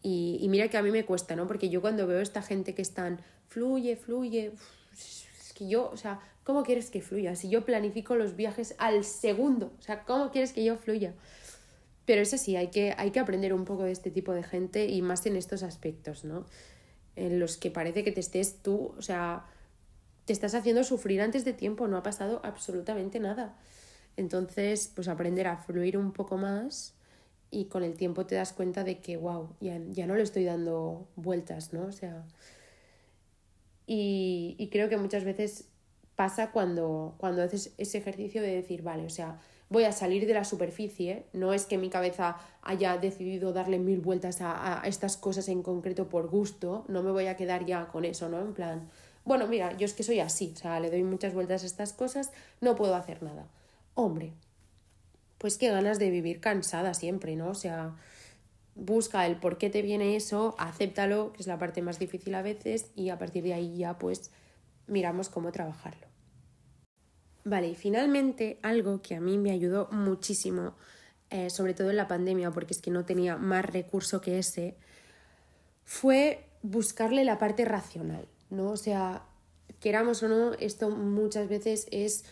Y, 0.02 0.38
y 0.40 0.48
mira 0.48 0.68
que 0.68 0.76
a 0.76 0.82
mí 0.82 0.90
me 0.90 1.04
cuesta, 1.04 1.34
¿no? 1.34 1.46
Porque 1.46 1.68
yo 1.68 1.80
cuando 1.80 2.06
veo 2.06 2.20
esta 2.20 2.42
gente 2.42 2.74
que 2.74 2.82
están, 2.82 3.20
fluye, 3.48 3.96
fluye, 3.96 4.52
que 5.54 5.68
yo, 5.68 5.90
o 5.90 5.96
sea, 5.96 6.20
¿cómo 6.44 6.62
quieres 6.62 6.90
que 6.90 7.00
fluya? 7.00 7.36
Si 7.36 7.48
yo 7.48 7.64
planifico 7.64 8.14
los 8.16 8.36
viajes 8.36 8.74
al 8.78 9.04
segundo, 9.04 9.72
o 9.78 9.82
sea, 9.82 10.04
¿cómo 10.04 10.30
quieres 10.30 10.52
que 10.52 10.64
yo 10.64 10.76
fluya? 10.76 11.14
Pero 12.04 12.20
eso 12.22 12.36
sí, 12.36 12.56
hay 12.56 12.68
que, 12.68 12.94
hay 12.96 13.10
que 13.10 13.20
aprender 13.20 13.54
un 13.54 13.64
poco 13.64 13.84
de 13.84 13.92
este 13.92 14.10
tipo 14.10 14.32
de 14.32 14.42
gente 14.42 14.86
y 14.86 15.00
más 15.02 15.24
en 15.26 15.36
estos 15.36 15.62
aspectos, 15.62 16.24
¿no? 16.24 16.46
En 17.16 17.40
los 17.40 17.56
que 17.56 17.70
parece 17.70 18.04
que 18.04 18.12
te 18.12 18.20
estés 18.20 18.62
tú, 18.62 18.94
o 18.98 19.02
sea, 19.02 19.46
te 20.26 20.32
estás 20.32 20.54
haciendo 20.54 20.84
sufrir 20.84 21.20
antes 21.20 21.44
de 21.44 21.52
tiempo, 21.52 21.88
no 21.88 21.96
ha 21.96 22.02
pasado 22.02 22.40
absolutamente 22.44 23.20
nada. 23.20 23.56
Entonces, 24.16 24.90
pues 24.94 25.08
aprender 25.08 25.46
a 25.46 25.56
fluir 25.56 25.96
un 25.96 26.12
poco 26.12 26.36
más 26.36 26.94
y 27.50 27.66
con 27.66 27.84
el 27.84 27.94
tiempo 27.94 28.26
te 28.26 28.34
das 28.34 28.52
cuenta 28.52 28.84
de 28.84 28.98
que, 29.00 29.16
wow, 29.16 29.50
ya, 29.60 29.78
ya 29.90 30.06
no 30.06 30.14
le 30.14 30.22
estoy 30.22 30.44
dando 30.44 31.08
vueltas, 31.16 31.72
¿no? 31.72 31.86
O 31.86 31.92
sea, 31.92 32.24
y, 33.86 34.56
y 34.58 34.68
creo 34.68 34.88
que 34.88 34.96
muchas 34.96 35.24
veces 35.24 35.68
pasa 36.16 36.50
cuando, 36.52 37.14
cuando 37.18 37.42
haces 37.42 37.72
ese 37.78 37.98
ejercicio 37.98 38.42
de 38.42 38.54
decir, 38.54 38.82
vale, 38.82 39.04
o 39.04 39.10
sea, 39.10 39.40
voy 39.74 39.84
a 39.84 39.92
salir 39.92 40.26
de 40.26 40.34
la 40.34 40.44
superficie, 40.44 41.26
no 41.32 41.52
es 41.52 41.66
que 41.66 41.78
mi 41.78 41.90
cabeza 41.90 42.38
haya 42.62 42.96
decidido 42.96 43.52
darle 43.52 43.80
mil 43.80 44.00
vueltas 44.00 44.38
a, 44.40 44.80
estas 44.86 45.16
cosas 45.16 45.48
en 45.48 45.62
concreto 45.62 46.08
por 46.08 46.28
gusto, 46.28 46.84
no 46.88 47.02
me 47.02 47.10
voy 47.10 47.26
a 47.26 47.36
quedar 47.36 47.66
ya 47.66 47.88
con 47.88 48.04
eso, 48.04 48.28
¿no? 48.28 48.40
En 48.40 48.54
plan, 48.54 48.88
bueno, 49.24 49.48
mira, 49.48 49.76
yo 49.76 49.84
es 49.84 49.92
que 49.92 50.04
soy 50.04 50.20
así, 50.20 50.52
o 50.54 50.58
sea, 50.58 50.78
le 50.78 50.90
doy 50.90 51.02
muchas 51.02 51.34
vueltas 51.34 51.64
a 51.64 51.66
estas 51.66 51.92
cosas, 51.92 52.30
no 52.60 52.76
puedo 52.76 52.94
hacer 52.94 53.22
nada. 53.22 53.48
Hombre, 53.94 54.32
pues 55.38 55.58
qué 55.58 55.70
ganas 55.70 55.98
de 55.98 56.10
vivir 56.10 56.40
cansada 56.40 56.94
siempre, 56.94 57.34
¿no? 57.34 57.48
O 57.48 57.54
sea, 57.54 57.96
busca 58.76 59.26
el 59.26 59.36
por 59.36 59.58
qué 59.58 59.70
te 59.70 59.82
viene 59.82 60.14
eso, 60.14 60.54
acéptalo, 60.56 61.32
que 61.32 61.42
es 61.42 61.48
la 61.48 61.58
parte 61.58 61.82
más 61.82 61.98
difícil 61.98 62.34
a 62.36 62.42
veces, 62.42 62.92
y 62.94 63.08
a 63.08 63.18
partir 63.18 63.42
de 63.42 63.54
ahí 63.54 63.76
ya 63.76 63.98
pues 63.98 64.30
miramos 64.86 65.28
cómo 65.30 65.50
trabajarlo. 65.50 66.13
Vale, 67.44 67.68
y 67.68 67.74
finalmente 67.74 68.58
algo 68.62 69.02
que 69.02 69.14
a 69.14 69.20
mí 69.20 69.36
me 69.36 69.50
ayudó 69.50 69.88
muchísimo, 69.92 70.74
eh, 71.30 71.50
sobre 71.50 71.74
todo 71.74 71.90
en 71.90 71.96
la 71.96 72.08
pandemia, 72.08 72.50
porque 72.50 72.72
es 72.72 72.80
que 72.80 72.90
no 72.90 73.04
tenía 73.04 73.36
más 73.36 73.66
recurso 73.66 74.20
que 74.20 74.38
ese, 74.38 74.76
fue 75.84 76.46
buscarle 76.62 77.24
la 77.24 77.38
parte 77.38 77.66
racional, 77.66 78.26
¿no? 78.48 78.70
O 78.70 78.76
sea, 78.78 79.24
queramos 79.80 80.22
o 80.22 80.28
no, 80.28 80.54
esto 80.54 80.88
muchas 80.88 81.48
veces 81.48 81.86
es 81.90 82.24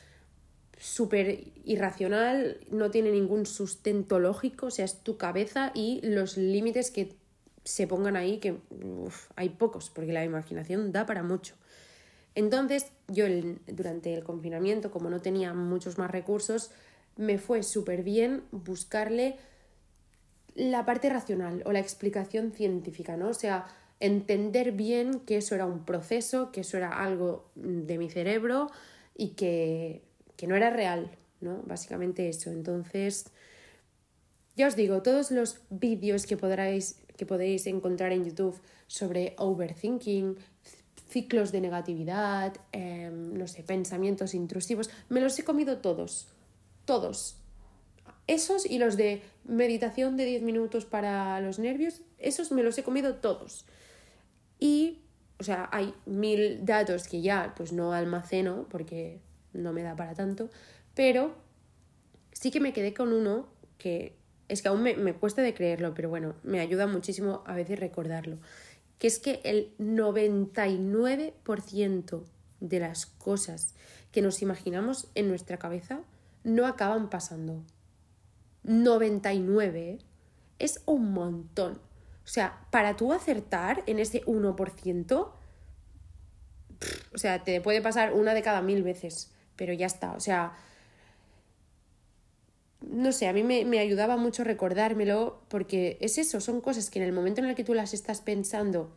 súper 0.78 1.52
irracional, 1.64 2.58
no 2.70 2.90
tiene 2.90 3.10
ningún 3.10 3.44
sustento 3.44 4.18
lógico, 4.18 4.66
o 4.66 4.70
sea, 4.70 4.86
es 4.86 5.00
tu 5.00 5.18
cabeza 5.18 5.70
y 5.74 6.00
los 6.02 6.38
límites 6.38 6.90
que 6.90 7.14
se 7.64 7.86
pongan 7.86 8.16
ahí, 8.16 8.38
que 8.38 8.56
hay 9.36 9.50
pocos, 9.50 9.90
porque 9.90 10.12
la 10.12 10.24
imaginación 10.24 10.90
da 10.90 11.04
para 11.04 11.22
mucho. 11.22 11.54
Entonces, 12.34 12.86
yo 13.08 13.26
durante 13.66 14.14
el 14.14 14.24
confinamiento, 14.24 14.90
como 14.90 15.10
no 15.10 15.20
tenía 15.20 15.52
muchos 15.52 15.98
más 15.98 16.10
recursos, 16.10 16.70
me 17.16 17.38
fue 17.38 17.62
súper 17.62 18.02
bien 18.02 18.44
buscarle 18.52 19.36
la 20.54 20.84
parte 20.84 21.08
racional 21.10 21.62
o 21.66 21.72
la 21.72 21.80
explicación 21.80 22.52
científica, 22.52 23.16
¿no? 23.16 23.28
O 23.28 23.34
sea, 23.34 23.66
entender 24.00 24.72
bien 24.72 25.20
que 25.20 25.36
eso 25.36 25.54
era 25.54 25.66
un 25.66 25.84
proceso, 25.84 26.52
que 26.52 26.62
eso 26.62 26.76
era 26.76 27.02
algo 27.02 27.50
de 27.54 27.98
mi 27.98 28.10
cerebro 28.10 28.70
y 29.14 29.30
que 29.30 30.02
que 30.42 30.48
no 30.48 30.56
era 30.56 30.70
real, 30.70 31.08
¿no? 31.40 31.62
Básicamente 31.66 32.28
eso. 32.28 32.50
Entonces, 32.50 33.26
ya 34.56 34.66
os 34.66 34.74
digo, 34.74 35.02
todos 35.02 35.30
los 35.30 35.60
vídeos 35.70 36.26
que, 36.26 36.36
podráis, 36.36 36.96
que 37.16 37.26
podéis 37.26 37.68
encontrar 37.68 38.10
en 38.10 38.24
YouTube 38.24 38.60
sobre 38.88 39.34
overthinking, 39.38 40.36
ciclos 41.12 41.52
de 41.52 41.60
negatividad, 41.60 42.54
em, 42.72 43.34
no 43.34 43.46
sé, 43.46 43.62
pensamientos 43.62 44.34
intrusivos, 44.34 44.90
me 45.08 45.20
los 45.20 45.38
he 45.38 45.44
comido 45.44 45.78
todos, 45.78 46.28
todos. 46.84 47.36
Esos 48.26 48.64
y 48.64 48.78
los 48.78 48.96
de 48.96 49.22
meditación 49.44 50.16
de 50.16 50.24
10 50.24 50.42
minutos 50.42 50.84
para 50.86 51.40
los 51.40 51.58
nervios, 51.58 52.02
esos 52.18 52.50
me 52.50 52.62
los 52.62 52.78
he 52.78 52.82
comido 52.82 53.16
todos. 53.16 53.66
Y, 54.58 55.02
o 55.38 55.44
sea, 55.44 55.68
hay 55.72 55.92
mil 56.06 56.64
datos 56.64 57.08
que 57.08 57.20
ya 57.20 57.52
pues 57.56 57.72
no 57.72 57.92
almaceno 57.92 58.66
porque 58.70 59.20
no 59.52 59.72
me 59.72 59.82
da 59.82 59.94
para 59.96 60.14
tanto, 60.14 60.48
pero 60.94 61.34
sí 62.32 62.50
que 62.50 62.60
me 62.60 62.72
quedé 62.72 62.94
con 62.94 63.12
uno 63.12 63.48
que 63.76 64.16
es 64.48 64.62
que 64.62 64.68
aún 64.68 64.82
me, 64.82 64.96
me 64.96 65.14
cuesta 65.14 65.42
de 65.42 65.54
creerlo, 65.54 65.94
pero 65.94 66.08
bueno, 66.08 66.34
me 66.42 66.60
ayuda 66.60 66.86
muchísimo 66.86 67.42
a 67.46 67.54
veces 67.54 67.78
recordarlo, 67.78 68.38
que 69.02 69.08
es 69.08 69.18
que 69.18 69.40
el 69.42 69.74
99% 69.80 72.22
de 72.60 72.78
las 72.78 73.06
cosas 73.06 73.74
que 74.12 74.22
nos 74.22 74.42
imaginamos 74.42 75.10
en 75.16 75.26
nuestra 75.26 75.58
cabeza 75.58 76.02
no 76.44 76.68
acaban 76.68 77.10
pasando. 77.10 77.64
99 78.62 79.90
¿eh? 79.90 79.98
es 80.60 80.84
un 80.86 81.12
montón. 81.12 81.80
O 82.24 82.28
sea, 82.28 82.64
para 82.70 82.94
tú 82.94 83.12
acertar 83.12 83.82
en 83.86 83.98
ese 83.98 84.22
1%, 84.22 85.32
o 87.12 87.18
sea, 87.18 87.42
te 87.42 87.60
puede 87.60 87.82
pasar 87.82 88.12
una 88.12 88.34
de 88.34 88.42
cada 88.42 88.62
mil 88.62 88.84
veces 88.84 89.32
pero 89.56 89.72
ya 89.72 89.86
está. 89.86 90.12
O 90.12 90.20
sea, 90.20 90.52
no 92.90 93.12
sé, 93.12 93.28
a 93.28 93.32
mí 93.32 93.42
me, 93.42 93.64
me, 93.64 93.78
ayudaba 93.78 94.16
mucho 94.16 94.44
recordármelo 94.44 95.42
porque 95.48 95.98
es 96.00 96.18
eso, 96.18 96.40
son 96.40 96.60
cosas 96.60 96.90
que 96.90 96.98
en 96.98 97.04
el 97.04 97.12
momento 97.12 97.40
en 97.40 97.48
el 97.48 97.54
que 97.54 97.64
tú 97.64 97.74
las 97.74 97.94
estás 97.94 98.20
pensando 98.20 98.90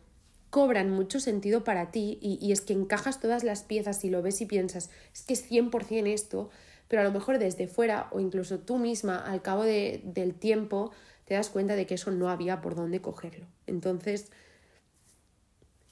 cobran 0.50 0.90
mucho 0.90 1.20
sentido 1.20 1.64
para 1.64 1.90
ti 1.90 2.18
y, 2.20 2.38
y 2.40 2.52
es 2.52 2.60
que 2.60 2.72
encajas 2.72 3.20
todas 3.20 3.44
las 3.44 3.62
piezas 3.62 4.04
y 4.04 4.10
lo 4.10 4.22
ves 4.22 4.40
y 4.40 4.46
piensas, 4.46 4.90
es 5.12 5.22
que 5.22 5.34
es 5.34 5.50
100% 5.50 6.06
esto, 6.06 6.50
pero 6.88 7.02
a 7.02 7.04
lo 7.04 7.12
mejor 7.12 7.38
desde 7.38 7.66
fuera 7.66 8.08
o 8.12 8.20
incluso 8.20 8.60
tú 8.60 8.78
misma 8.78 9.18
al 9.18 9.42
cabo 9.42 9.64
de, 9.64 10.00
del 10.04 10.34
tiempo 10.34 10.92
te 11.24 11.34
das 11.34 11.50
cuenta 11.50 11.74
de 11.74 11.86
que 11.86 11.94
eso 11.94 12.10
no 12.10 12.30
había 12.30 12.60
por 12.60 12.74
dónde 12.74 13.00
cogerlo. 13.00 13.46
Entonces, 13.66 14.30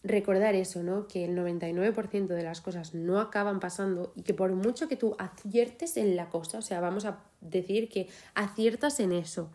recordar 0.04 0.54
eso, 0.54 0.82
¿no? 0.82 1.08
Que 1.08 1.24
el 1.24 1.36
99% 1.36 2.26
de 2.26 2.42
las 2.42 2.60
cosas 2.60 2.94
no 2.94 3.20
acaban 3.20 3.58
pasando 3.58 4.12
y 4.14 4.22
que 4.22 4.34
por 4.34 4.52
mucho 4.52 4.86
que 4.86 4.96
tú 4.96 5.16
aciertes 5.18 5.96
en 5.96 6.14
la 6.14 6.28
cosa, 6.28 6.58
o 6.58 6.62
sea, 6.62 6.80
vamos 6.80 7.06
a 7.06 7.20
decir 7.40 7.88
que 7.88 8.08
aciertas 8.34 9.00
en 9.00 9.12
eso, 9.12 9.50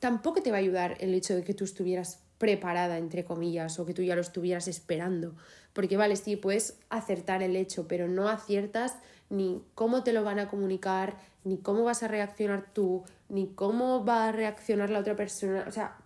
tampoco 0.00 0.42
te 0.42 0.50
va 0.50 0.56
a 0.56 0.60
ayudar 0.60 0.96
el 1.00 1.14
hecho 1.14 1.34
de 1.34 1.44
que 1.44 1.54
tú 1.54 1.64
estuvieras 1.64 2.20
preparada, 2.38 2.98
entre 2.98 3.24
comillas, 3.24 3.78
o 3.78 3.86
que 3.86 3.94
tú 3.94 4.02
ya 4.02 4.14
lo 4.14 4.20
estuvieras 4.20 4.68
esperando. 4.68 5.34
Porque 5.72 5.96
vale, 5.96 6.16
sí, 6.16 6.36
puedes 6.36 6.78
acertar 6.90 7.42
el 7.42 7.56
hecho, 7.56 7.86
pero 7.88 8.08
no 8.08 8.28
aciertas 8.28 8.96
ni 9.30 9.62
cómo 9.74 10.02
te 10.02 10.12
lo 10.12 10.22
van 10.22 10.38
a 10.38 10.48
comunicar, 10.48 11.16
ni 11.44 11.58
cómo 11.58 11.84
vas 11.84 12.02
a 12.02 12.08
reaccionar 12.08 12.72
tú, 12.72 13.04
ni 13.28 13.46
cómo 13.46 14.04
va 14.04 14.28
a 14.28 14.32
reaccionar 14.32 14.90
la 14.90 14.98
otra 14.98 15.16
persona. 15.16 15.64
O 15.66 15.72
sea, 15.72 15.96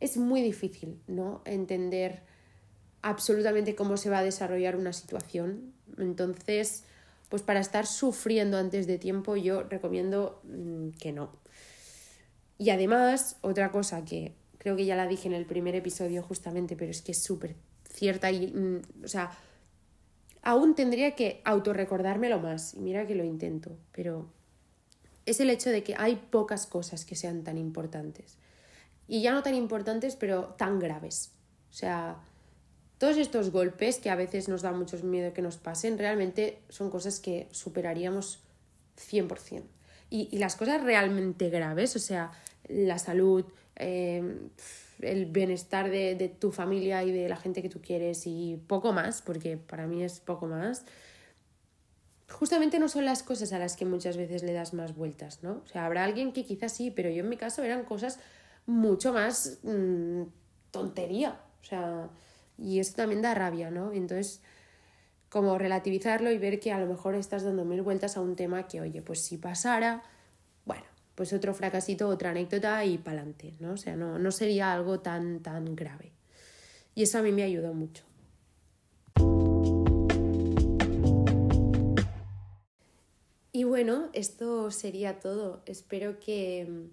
es 0.00 0.16
muy 0.16 0.42
difícil, 0.42 1.00
¿no? 1.06 1.42
Entender 1.44 2.22
absolutamente 3.02 3.74
cómo 3.74 3.96
se 3.96 4.10
va 4.10 4.18
a 4.18 4.22
desarrollar 4.24 4.76
una 4.76 4.92
situación. 4.92 5.72
Entonces, 5.98 6.84
pues 7.28 7.42
para 7.42 7.60
estar 7.60 7.86
sufriendo 7.86 8.58
antes 8.58 8.86
de 8.86 8.98
tiempo, 8.98 9.36
yo 9.36 9.62
recomiendo 9.62 10.40
mm, 10.44 10.90
que 10.98 11.12
no. 11.12 11.32
Y 12.58 12.70
además, 12.70 13.36
otra 13.40 13.70
cosa 13.70 14.04
que 14.04 14.34
creo 14.58 14.76
que 14.76 14.84
ya 14.84 14.96
la 14.96 15.06
dije 15.06 15.28
en 15.28 15.34
el 15.34 15.46
primer 15.46 15.74
episodio 15.74 16.22
justamente, 16.22 16.76
pero 16.76 16.90
es 16.90 17.02
que 17.02 17.12
es 17.12 17.22
súper 17.22 17.54
cierta 17.88 18.30
y, 18.30 18.48
mm, 18.48 19.04
o 19.04 19.08
sea, 19.08 19.30
aún 20.42 20.74
tendría 20.74 21.14
que 21.14 21.40
autorrecordármelo 21.44 22.40
más, 22.40 22.74
y 22.74 22.80
mira 22.80 23.06
que 23.06 23.14
lo 23.14 23.24
intento, 23.24 23.76
pero 23.92 24.28
es 25.26 25.40
el 25.40 25.50
hecho 25.50 25.70
de 25.70 25.82
que 25.82 25.94
hay 25.96 26.16
pocas 26.16 26.66
cosas 26.66 27.04
que 27.04 27.14
sean 27.14 27.44
tan 27.44 27.58
importantes. 27.58 28.38
Y 29.08 29.22
ya 29.22 29.32
no 29.32 29.42
tan 29.42 29.54
importantes, 29.54 30.14
pero 30.14 30.54
tan 30.58 30.78
graves. 30.78 31.32
O 31.70 31.72
sea, 31.72 32.18
todos 32.98 33.16
estos 33.16 33.50
golpes 33.50 33.98
que 33.98 34.10
a 34.10 34.16
veces 34.16 34.48
nos 34.48 34.62
da 34.62 34.72
mucho 34.72 34.98
miedo 34.98 35.32
que 35.32 35.42
nos 35.42 35.56
pasen, 35.56 35.98
realmente 35.98 36.60
son 36.68 36.90
cosas 36.90 37.18
que 37.18 37.48
superaríamos 37.50 38.40
100%. 38.96 39.62
Y, 40.10 40.28
y 40.30 40.38
las 40.38 40.56
cosas 40.56 40.82
realmente 40.82 41.48
graves, 41.48 41.96
o 41.96 41.98
sea, 41.98 42.32
la 42.68 42.98
salud, 42.98 43.44
eh, 43.76 44.22
el 45.00 45.26
bienestar 45.26 45.90
de, 45.90 46.14
de, 46.14 46.28
tu 46.28 46.50
familia 46.50 47.04
y 47.04 47.12
de 47.12 47.28
la 47.28 47.36
gente 47.36 47.62
que 47.62 47.68
tú 47.68 47.80
quieres 47.80 48.26
y 48.26 48.60
poco 48.66 48.92
más, 48.92 49.22
porque 49.22 49.56
para 49.56 49.86
mí 49.86 50.02
es 50.02 50.20
poco 50.20 50.46
más, 50.46 50.84
justamente 52.30 52.78
no 52.78 52.88
son 52.88 53.04
las 53.04 53.22
cosas 53.22 53.52
a 53.52 53.58
las 53.58 53.76
que 53.76 53.84
muchas 53.84 54.16
veces 54.16 54.42
le 54.42 54.52
das 54.52 54.74
más 54.74 54.94
vueltas, 54.94 55.42
¿no? 55.42 55.62
O 55.64 55.66
sea, 55.66 55.86
habrá 55.86 56.04
alguien 56.04 56.32
que 56.32 56.44
quizás 56.44 56.72
sí, 56.72 56.90
pero 56.90 57.10
yo 57.10 57.22
en 57.22 57.28
mi 57.28 57.36
caso 57.36 57.62
eran 57.62 57.84
cosas 57.84 58.18
mucho 58.68 59.14
más 59.14 59.60
mmm, 59.62 60.24
tontería, 60.70 61.40
o 61.62 61.64
sea, 61.64 62.10
y 62.58 62.80
eso 62.80 62.96
también 62.96 63.22
da 63.22 63.34
rabia, 63.34 63.70
¿no? 63.70 63.92
Entonces, 63.92 64.42
como 65.30 65.56
relativizarlo 65.56 66.30
y 66.30 66.36
ver 66.36 66.60
que 66.60 66.70
a 66.70 66.78
lo 66.78 66.86
mejor 66.86 67.14
estás 67.14 67.44
dando 67.44 67.64
mil 67.64 67.80
vueltas 67.80 68.18
a 68.18 68.20
un 68.20 68.36
tema 68.36 68.68
que, 68.68 68.82
oye, 68.82 69.00
pues 69.00 69.22
si 69.22 69.38
pasara, 69.38 70.02
bueno, 70.66 70.84
pues 71.14 71.32
otro 71.32 71.54
fracasito, 71.54 72.08
otra 72.08 72.30
anécdota 72.30 72.84
y 72.84 72.98
pa'lante, 72.98 73.54
¿no? 73.58 73.72
O 73.72 73.76
sea, 73.78 73.96
no, 73.96 74.18
no 74.18 74.30
sería 74.30 74.74
algo 74.74 75.00
tan, 75.00 75.40
tan 75.40 75.74
grave. 75.74 76.12
Y 76.94 77.04
eso 77.04 77.18
a 77.18 77.22
mí 77.22 77.32
me 77.32 77.44
ayudó 77.44 77.72
mucho. 77.72 78.04
Y 83.50 83.64
bueno, 83.64 84.10
esto 84.12 84.70
sería 84.70 85.20
todo. 85.20 85.62
Espero 85.64 86.20
que, 86.20 86.90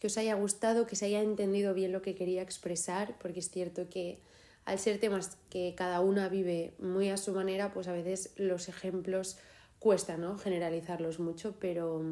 que 0.00 0.08
os 0.08 0.18
haya 0.18 0.34
gustado, 0.34 0.86
que 0.86 0.96
se 0.96 1.06
haya 1.06 1.22
entendido 1.22 1.74
bien 1.74 1.92
lo 1.92 2.02
que 2.02 2.14
quería 2.14 2.42
expresar, 2.42 3.16
porque 3.18 3.40
es 3.40 3.50
cierto 3.50 3.88
que 3.88 4.18
al 4.64 4.78
ser 4.78 4.98
temas 4.98 5.36
que 5.50 5.74
cada 5.76 6.00
una 6.00 6.28
vive 6.28 6.72
muy 6.78 7.10
a 7.10 7.16
su 7.16 7.32
manera, 7.32 7.72
pues 7.72 7.86
a 7.86 7.92
veces 7.92 8.32
los 8.36 8.68
ejemplos 8.68 9.38
cuesta, 9.78 10.16
¿no? 10.16 10.38
Generalizarlos 10.38 11.20
mucho, 11.20 11.54
pero 11.60 12.02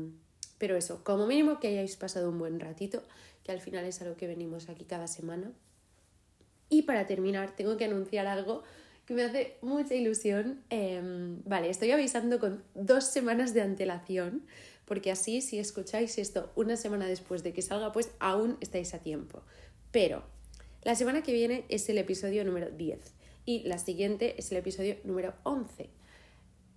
pero 0.59 0.77
eso, 0.77 1.03
como 1.05 1.27
mínimo 1.27 1.61
que 1.61 1.69
hayáis 1.69 1.97
pasado 1.97 2.29
un 2.29 2.39
buen 2.39 2.61
ratito, 2.61 3.03
que 3.45 3.53
al 3.53 3.61
final 3.61 3.85
es 3.85 4.03
a 4.03 4.05
lo 4.05 4.17
que 4.17 4.27
venimos 4.27 4.69
aquí 4.69 4.85
cada 4.85 5.07
semana. 5.07 5.53
Y 6.69 6.83
para 6.83 7.07
terminar, 7.07 7.55
tengo 7.57 7.77
que 7.77 7.85
anunciar 7.85 8.27
algo 8.27 8.65
que 9.07 9.15
me 9.15 9.23
hace 9.23 9.57
mucha 9.63 9.95
ilusión. 9.95 10.61
Em, 10.69 11.41
vale, 11.45 11.71
estoy 11.71 11.93
avisando 11.93 12.41
con 12.41 12.63
dos 12.75 13.05
semanas 13.05 13.55
de 13.55 13.63
antelación, 13.63 14.43
porque 14.89 15.11
así 15.13 15.43
si 15.43 15.59
escucháis 15.59 16.17
esto 16.17 16.51
una 16.57 16.77
semana 16.77 17.07
después 17.07 17.43
de 17.43 17.53
que 17.53 17.61
salga, 17.61 17.93
pues 17.93 18.11
aún 18.19 18.57
estáis 18.63 18.95
a 18.95 18.99
tiempo. 18.99 19.43
Pero 19.93 20.23
la 20.83 20.95
semana 20.95 21.23
que 21.23 21.35
viene 21.35 21.67
es 21.69 21.89
el 21.91 21.99
episodio 21.99 22.43
número 22.43 22.71
10 22.71 22.99
y 23.45 23.63
la 23.65 23.77
siguiente 23.77 24.35
es 24.39 24.51
el 24.51 24.57
episodio 24.57 24.97
número 25.05 25.35
11. 25.43 25.91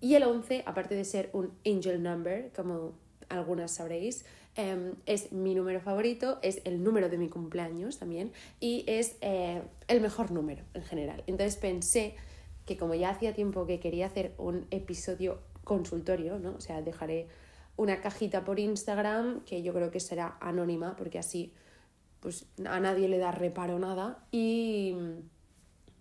Y 0.01 0.15
el 0.15 0.23
11, 0.23 0.63
aparte 0.65 0.93
de 0.93 1.05
ser 1.05 1.29
un 1.31 1.53
angel 1.65 2.03
number, 2.03 2.51
como 2.53 2.93
algunas 3.29 3.71
sabréis, 3.71 4.25
em, 4.55 4.95
es 5.05 5.31
mi 5.31 5.55
número 5.55 5.79
favorito, 5.79 6.39
es 6.41 6.61
el 6.65 6.83
número 6.83 7.07
de 7.07 7.17
mi 7.17 7.29
cumpleaños 7.29 7.97
también 7.97 8.33
y 8.59 8.83
es 8.87 9.15
eh, 9.21 9.61
el 9.87 10.01
mejor 10.01 10.31
número 10.31 10.63
en 10.73 10.83
general. 10.83 11.23
Entonces 11.27 11.55
pensé 11.55 12.15
que 12.65 12.75
como 12.75 12.93
ya 12.93 13.11
hacía 13.11 13.33
tiempo 13.33 13.65
que 13.65 13.79
quería 13.79 14.07
hacer 14.07 14.33
un 14.37 14.67
episodio 14.69 15.39
consultorio, 15.63 16.39
¿no? 16.39 16.55
O 16.55 16.61
sea, 16.61 16.81
dejaré 16.81 17.27
una 17.81 17.99
cajita 17.99 18.45
por 18.45 18.59
Instagram 18.59 19.43
que 19.43 19.63
yo 19.63 19.73
creo 19.73 19.89
que 19.89 19.99
será 19.99 20.37
anónima 20.39 20.95
porque 20.95 21.17
así 21.17 21.51
pues 22.19 22.45
a 22.63 22.79
nadie 22.79 23.09
le 23.09 23.17
da 23.17 23.31
reparo 23.31 23.79
nada 23.79 24.23
y 24.31 24.95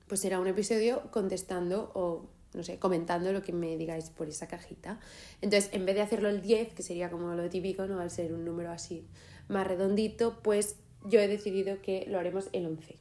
pues 0.06 0.20
será 0.20 0.40
un 0.40 0.46
episodio 0.46 1.10
contestando 1.10 1.90
o 1.94 2.28
no 2.52 2.64
sé, 2.64 2.78
comentando 2.78 3.32
lo 3.32 3.40
que 3.42 3.54
me 3.54 3.78
digáis 3.78 4.10
por 4.10 4.28
esa 4.28 4.48
cajita. 4.48 4.98
Entonces, 5.40 5.70
en 5.72 5.86
vez 5.86 5.94
de 5.94 6.02
hacerlo 6.02 6.28
el 6.28 6.42
10, 6.42 6.74
que 6.74 6.82
sería 6.82 7.08
como 7.08 7.32
lo 7.32 7.48
típico, 7.48 7.86
¿no? 7.86 8.00
Al 8.00 8.10
ser 8.10 8.32
un 8.32 8.44
número 8.44 8.72
así 8.72 9.06
más 9.48 9.64
redondito, 9.64 10.40
pues 10.42 10.76
yo 11.04 11.20
he 11.20 11.28
decidido 11.28 11.80
que 11.80 12.06
lo 12.08 12.18
haremos 12.18 12.48
el 12.52 12.66
11. 12.66 12.98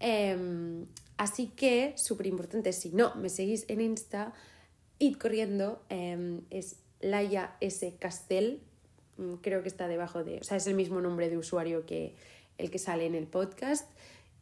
Em, 0.00 0.86
así 1.16 1.46
que, 1.46 1.94
súper 1.96 2.26
importante, 2.26 2.72
si 2.72 2.90
no 2.90 3.14
me 3.14 3.28
seguís 3.28 3.64
en 3.68 3.80
Insta, 3.80 4.34
id 4.98 5.16
corriendo, 5.18 5.84
em, 5.88 6.40
es 6.50 6.80
Laia 7.00 7.56
S. 7.60 7.96
Castel, 7.98 8.60
mm, 9.16 9.34
creo 9.34 9.62
que 9.62 9.68
está 9.68 9.88
debajo 9.88 10.24
de, 10.24 10.38
o 10.38 10.44
sea, 10.44 10.56
es 10.56 10.66
el 10.66 10.74
mismo 10.74 11.00
nombre 11.00 11.28
de 11.28 11.38
usuario 11.38 11.86
que 11.86 12.14
el 12.58 12.70
que 12.70 12.78
sale 12.78 13.06
en 13.06 13.14
el 13.14 13.26
podcast. 13.26 13.90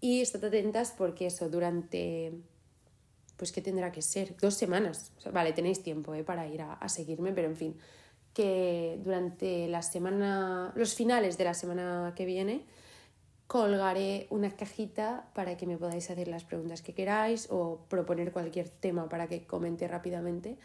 Y 0.00 0.20
estad 0.20 0.44
atentas 0.44 0.94
porque 0.96 1.26
eso, 1.26 1.48
durante 1.48 2.32
pues 3.38 3.52
¿qué 3.52 3.62
tendrá 3.62 3.90
que 3.92 4.02
ser? 4.02 4.36
Dos 4.36 4.54
semanas. 4.54 5.12
vale, 5.32 5.52
tenéis 5.52 5.82
tiempo 5.82 6.12
¿eh? 6.12 6.24
para 6.24 6.46
ir 6.46 6.60
a, 6.60 6.88
seguirme, 6.88 7.32
pero 7.32 7.48
en 7.48 7.56
fin, 7.56 7.76
que 8.34 8.98
durante 9.02 9.68
la 9.68 9.80
semana, 9.82 10.72
los 10.74 10.94
finales 10.94 11.38
de 11.38 11.44
la 11.44 11.54
semana 11.54 12.12
que 12.16 12.26
viene, 12.26 12.64
colgaré 13.46 14.26
una 14.30 14.50
cajita 14.50 15.30
para 15.34 15.56
que 15.56 15.66
me 15.66 15.78
podáis 15.78 16.10
hacer 16.10 16.28
las 16.28 16.44
preguntas 16.44 16.82
que 16.82 16.92
queráis 16.92 17.46
o 17.50 17.86
proponer 17.88 18.32
cualquier 18.32 18.68
tema 18.68 19.08
para 19.08 19.28
que 19.28 19.46
comente 19.46 19.86
rápidamente 19.88 20.58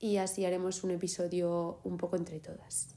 y 0.00 0.16
así 0.18 0.44
haremos 0.44 0.84
un 0.84 0.92
episodio 0.92 1.80
un 1.84 1.96
poco 1.96 2.16
entre 2.16 2.40
todas. 2.40 2.94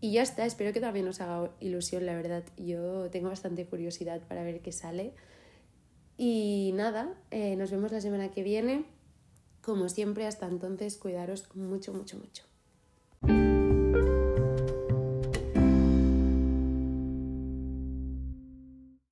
Y 0.00 0.12
ya 0.12 0.22
está, 0.22 0.44
espero 0.44 0.72
que 0.72 0.80
también 0.80 1.08
os 1.08 1.20
haga 1.22 1.50
ilusión, 1.60 2.04
la 2.04 2.14
verdad. 2.14 2.44
Yo 2.58 3.08
tengo 3.10 3.30
bastante 3.30 3.64
curiosidad 3.64 4.20
para 4.28 4.42
ver 4.42 4.60
qué 4.60 4.70
sale. 4.70 5.14
Y 6.18 6.72
nada, 6.74 7.14
eh, 7.30 7.56
nos 7.56 7.70
vemos 7.70 7.90
la 7.90 8.02
semana 8.02 8.30
que 8.30 8.42
viene. 8.42 8.84
Como 9.62 9.88
siempre, 9.88 10.26
hasta 10.26 10.46
entonces, 10.46 10.98
cuidaros 10.98 11.48
mucho, 11.56 11.94
mucho, 11.94 12.18
mucho. 12.18 12.44